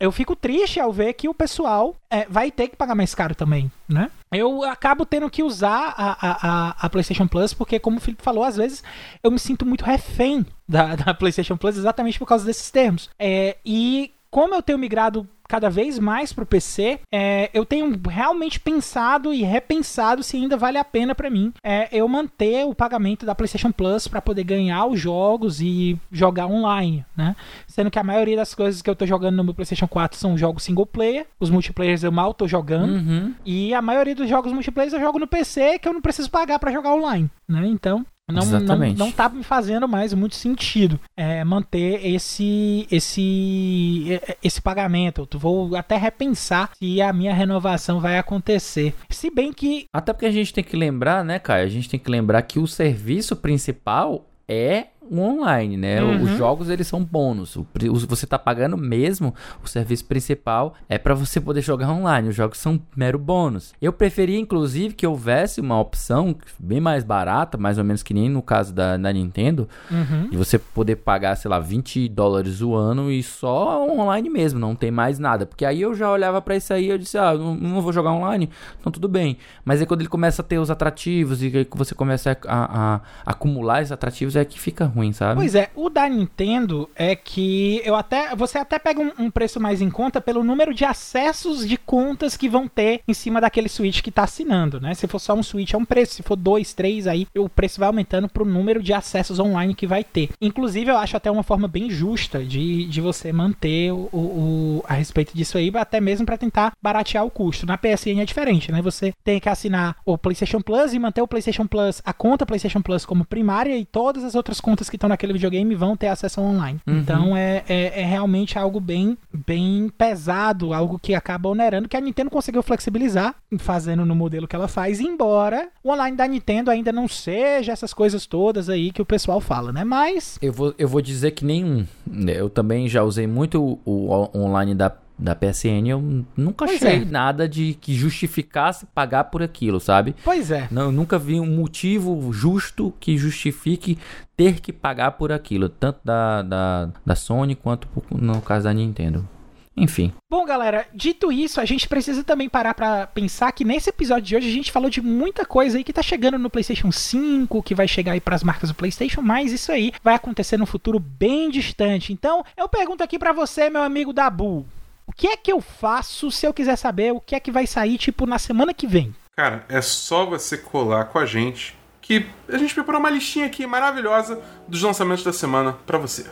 [0.00, 3.36] Eu fico triste ao ver que o pessoal é, vai ter que pagar mais caro
[3.36, 4.10] também, né?
[4.32, 8.42] Eu acabo tendo que usar a, a, a, PlayStation Plus, porque, como o Felipe falou,
[8.42, 8.82] às vezes
[9.22, 13.10] eu me sinto muito refém da, da PlayStation Plus exatamente por causa desses termos.
[13.16, 18.58] É, e como eu tenho migrado cada vez mais pro PC, é, eu tenho realmente
[18.58, 23.26] pensado e repensado se ainda vale a pena pra mim é, eu manter o pagamento
[23.26, 27.36] da PlayStation Plus pra poder ganhar os jogos e jogar online, né?
[27.66, 30.38] Sendo que a maioria das coisas que eu tô jogando no meu PlayStation 4 são
[30.38, 32.94] jogos single player, os multiplayers eu mal tô jogando.
[32.94, 33.34] Uhum.
[33.44, 36.58] E a maioria dos jogos multiplayer eu jogo no PC que eu não preciso pagar
[36.58, 37.66] pra jogar online, né?
[37.66, 38.98] Então, não, não, Exatamente.
[38.98, 45.28] não tá me fazendo mais muito sentido é, manter esse esse esse pagamento.
[45.32, 48.94] Eu vou até repensar se a minha renovação vai acontecer.
[49.10, 51.66] Se bem que Até porque a gente tem que lembrar, né, Caio?
[51.66, 56.02] A gente tem que lembrar que o serviço principal é o online, né?
[56.02, 56.22] Uhum.
[56.22, 57.56] Os jogos, eles são bônus.
[57.56, 57.66] O,
[58.08, 62.28] você tá pagando mesmo, o serviço principal é pra você poder jogar online.
[62.28, 63.72] Os jogos são mero bônus.
[63.80, 68.28] Eu preferia, inclusive, que houvesse uma opção bem mais barata, mais ou menos que nem
[68.28, 70.28] no caso da, da Nintendo, Uhum.
[70.32, 74.74] e você poder pagar, sei lá, 20 dólares o ano e só online mesmo, não
[74.74, 75.44] tem mais nada.
[75.46, 77.92] Porque aí eu já olhava pra isso aí e eu disse, ah, não, não vou
[77.92, 78.48] jogar online,
[78.80, 79.36] então tudo bem.
[79.64, 83.32] Mas aí quando ele começa a ter os atrativos e você começa a, a- a
[83.32, 85.36] acumular esses atrativos, é que fica ruim, sabe?
[85.36, 89.58] Pois é, o da Nintendo é que eu até você até pega um, um preço
[89.58, 93.70] mais em conta pelo número de acessos de contas que vão ter em cima daquele
[93.70, 94.92] Switch que tá assinando, né?
[94.92, 97.80] Se for só um Switch é um preço, se for dois, três, aí o preço
[97.80, 100.28] vai aumentando pro número de acessos online que vai ter.
[100.40, 104.94] Inclusive, eu acho até uma forma bem justa de, de você manter o, o- a
[104.94, 107.64] respeito disso aí, até mesmo para tentar baratear o custo.
[107.64, 108.82] Na PSN é diferente, né?
[108.82, 112.82] Você tem que assinar o PlayStation Plus e manter o PlayStation Plus, a conta PlayStation
[112.82, 116.40] Plus como primária e todas as outras contas que estão naquele videogame vão ter acesso
[116.40, 116.80] online.
[116.86, 122.00] Então é, é, é realmente algo bem, bem pesado, algo que acaba onerando, que a
[122.00, 126.92] Nintendo conseguiu flexibilizar, fazendo no modelo que ela faz, embora o online da Nintendo ainda
[126.92, 129.84] não seja essas coisas todas aí que o pessoal fala, né?
[129.84, 131.86] Mas Eu vou, eu vou dizer que nenhum.
[132.06, 132.34] né?
[132.36, 135.86] Eu também já usei muito o, o online da, da PSN.
[135.88, 137.04] Eu nunca Pois achei é.
[137.04, 140.14] nada de que justificasse pagar por aquilo, sabe?
[140.24, 140.68] Pois é.
[140.70, 143.98] Não, eu nunca vi um motivo justo que justifique
[144.36, 149.28] ter que pagar por aquilo, tanto da, da, da Sony quanto no caso da Nintendo.
[149.74, 154.22] Enfim, Bom, galera, dito isso, a gente precisa também parar pra pensar que nesse episódio
[154.24, 157.62] de hoje a gente falou de muita coisa aí que tá chegando no PlayStation 5,
[157.62, 160.98] que vai chegar aí pras marcas do PlayStation, mas isso aí vai acontecer no futuro
[160.98, 162.12] bem distante.
[162.12, 164.66] Então, eu pergunto aqui pra você, meu amigo Dabu,
[165.12, 167.66] o que é que eu faço se eu quiser saber o que é que vai
[167.66, 169.14] sair, tipo, na semana que vem?
[169.36, 173.66] Cara, é só você colar com a gente que a gente preparou uma listinha aqui
[173.66, 176.24] maravilhosa dos lançamentos da semana pra você.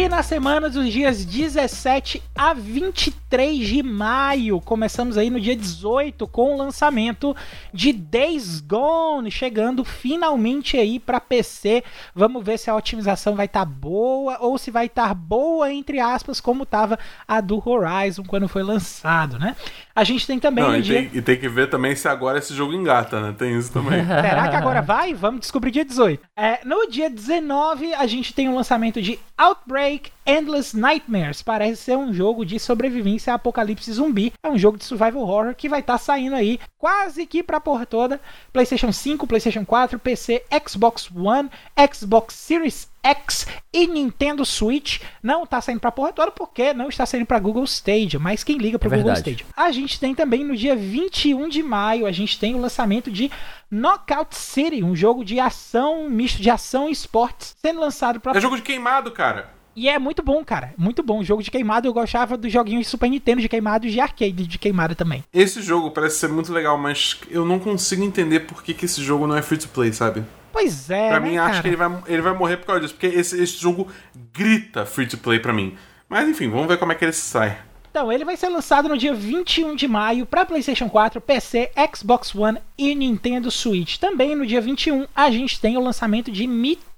[0.00, 6.26] E na semana dos dias 17 a 23 de maio, começamos aí no dia 18
[6.26, 7.36] com o lançamento
[7.70, 11.84] de Days Gone, chegando finalmente aí para PC.
[12.14, 16.40] Vamos ver se a otimização vai estar boa ou se vai estar boa entre aspas,
[16.40, 16.98] como estava
[17.28, 19.54] a do Horizon quando foi lançado, né?
[19.94, 22.38] A gente tem também Não, e, dia tem, e tem que ver também se agora
[22.38, 23.34] esse jogo engata, né?
[23.36, 24.00] Tem isso também.
[24.08, 25.12] Será que agora vai?
[25.12, 26.22] Vamos descobrir dia 18.
[26.34, 29.89] É, no dia 19, a gente tem o lançamento de Outbreak
[30.26, 31.42] Endless Nightmares.
[31.42, 34.32] Parece ser um jogo de sobrevivência a apocalipse zumbi.
[34.42, 37.86] É um jogo de survival horror que vai estar saindo aí quase que pra porra
[37.86, 38.20] toda.
[38.52, 41.50] PlayStation 5, PlayStation 4, PC, Xbox One,
[41.92, 45.00] Xbox Series X e Nintendo Switch.
[45.22, 48.18] Não tá saindo pra porra toda porque não está saindo pra Google Stadia.
[48.20, 49.14] Mas quem liga pro É Google.
[49.14, 49.46] Stadia?
[49.56, 53.30] A gente tem também no dia 21 de maio, a gente tem o lançamento de
[53.70, 58.36] Knockout City, um jogo de ação, misto de ação e esportes, sendo lançado pra.
[58.36, 59.59] É jogo de queimado, cara.
[59.80, 60.74] E é muito bom, cara.
[60.76, 61.24] Muito bom.
[61.24, 64.46] Jogo de queimado, eu gostava dos joguinhos de Super Nintendo de queimado e de arcade
[64.46, 65.24] de queimada também.
[65.32, 69.02] Esse jogo parece ser muito legal, mas eu não consigo entender por que, que esse
[69.02, 70.22] jogo não é free to play, sabe?
[70.52, 71.08] Pois é.
[71.08, 71.50] Pra né, mim, cara?
[71.50, 73.88] acho que ele vai, ele vai morrer por causa disso, porque esse, esse jogo
[74.34, 75.74] grita free to play pra mim.
[76.10, 77.56] Mas enfim, vamos ver como é que ele sai.
[77.90, 82.34] Então, ele vai ser lançado no dia 21 de maio para PlayStation 4, PC, Xbox
[82.34, 83.96] One e Nintendo Switch.
[83.96, 86.46] Também no dia 21, a gente tem o lançamento de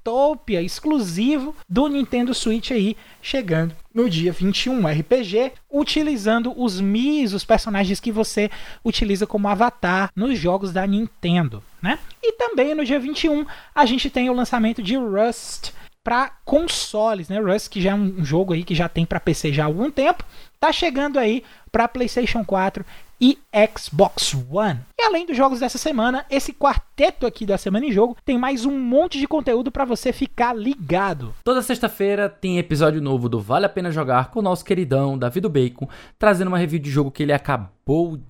[0.02, 7.44] Mitopia, exclusivo do Nintendo Switch aí, chegando no dia 21, RPG, utilizando os Mis, os
[7.44, 8.50] personagens que você
[8.84, 12.00] utiliza como avatar nos jogos da Nintendo, né?
[12.20, 15.70] E também no dia 21, a gente tem o lançamento de Rust,
[16.02, 17.38] para consoles, né?
[17.38, 19.88] Rust que já é um jogo aí que já tem para PC já há algum
[19.88, 20.24] tempo,
[20.58, 22.84] tá chegando aí para PlayStation 4
[23.22, 23.38] e
[23.78, 24.80] Xbox One.
[24.98, 28.66] E além dos jogos dessa semana, esse quarteto aqui da semana em jogo tem mais
[28.66, 31.32] um monte de conteúdo para você ficar ligado.
[31.44, 35.40] toda sexta-feira tem episódio novo do Vale a Pena Jogar com o nosso queridão Davi
[35.40, 37.70] do Bacon, trazendo uma review de jogo que ele acabou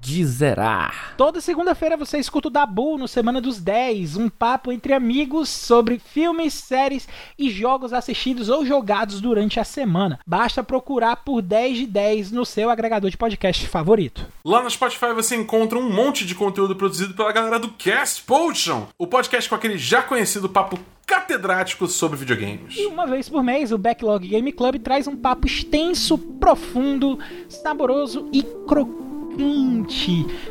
[0.01, 1.15] de zerar.
[1.17, 5.99] Toda segunda-feira você escuta o Dabu no Semana dos 10, um papo entre amigos sobre
[5.99, 7.07] filmes, séries
[7.39, 10.19] e jogos assistidos ou jogados durante a semana.
[10.27, 14.27] Basta procurar por 10 de 10 no seu agregador de podcast favorito.
[14.43, 18.87] Lá no Spotify você encontra um monte de conteúdo produzido pela galera do Cast Potion,
[18.97, 22.75] o podcast com aquele já conhecido papo catedrático sobre videogames.
[22.75, 27.19] E uma vez por mês, o Backlog Game Club traz um papo extenso, profundo,
[27.51, 29.12] saboroso e crocante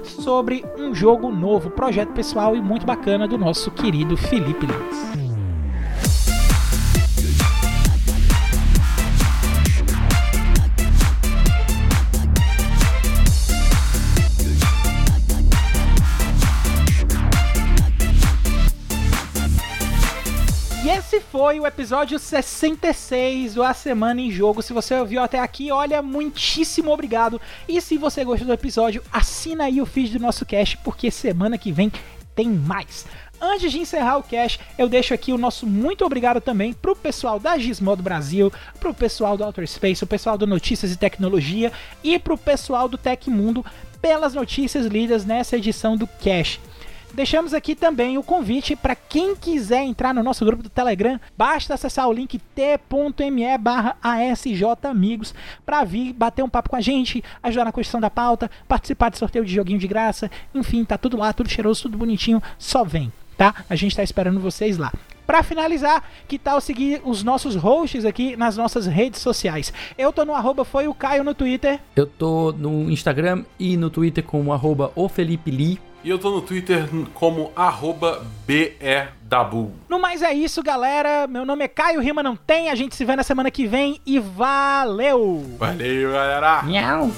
[0.04, 5.21] sobre um jogo novo, projeto pessoal e muito bacana do nosso querido Felipe Lins.
[21.42, 24.62] Foi o episódio 66 do A Semana em Jogo.
[24.62, 27.42] Se você ouviu até aqui, olha, muitíssimo obrigado.
[27.68, 31.58] E se você gostou do episódio, assina aí o feed do nosso cast, porque semana
[31.58, 31.92] que vem
[32.36, 33.08] tem mais.
[33.42, 37.40] Antes de encerrar o cast, eu deixo aqui o nosso muito obrigado também pro pessoal
[37.40, 41.72] da Gizmodo Brasil, pro pessoal do Outer Space, o pessoal do Notícias e Tecnologia
[42.04, 43.66] e pro pessoal do Tecmundo
[44.00, 46.60] pelas notícias lidas nessa edição do Cash.
[47.14, 51.74] Deixamos aqui também o convite para quem quiser entrar no nosso grupo do Telegram, basta
[51.74, 55.34] acessar o link t.me barra asjamigos
[55.66, 59.18] para vir bater um papo com a gente, ajudar na construção da pauta, participar de
[59.18, 63.12] sorteio de joguinho de graça, enfim, tá tudo lá, tudo cheiroso, tudo bonitinho, só vem,
[63.38, 63.56] tá?
[63.70, 64.94] A gente tá esperando vocês lá.
[65.28, 69.72] Para finalizar, que tal seguir os nossos hosts aqui nas nossas redes sociais?
[69.98, 71.80] Eu tô no arroba foi o Caio no Twitter.
[71.96, 75.80] Eu tô no Instagram e no Twitter como arroba o Felipe Lee.
[76.04, 79.72] E eu tô no Twitter como arroba BEDabu.
[79.88, 81.28] No mais é isso, galera.
[81.28, 82.70] Meu nome é Caio Rima Não Tem.
[82.70, 85.46] A gente se vê na semana que vem e valeu!
[85.60, 86.64] Valeu, galera!
[86.64, 87.12] Miau.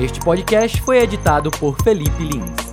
[0.00, 2.71] Este podcast foi editado por Felipe Lins.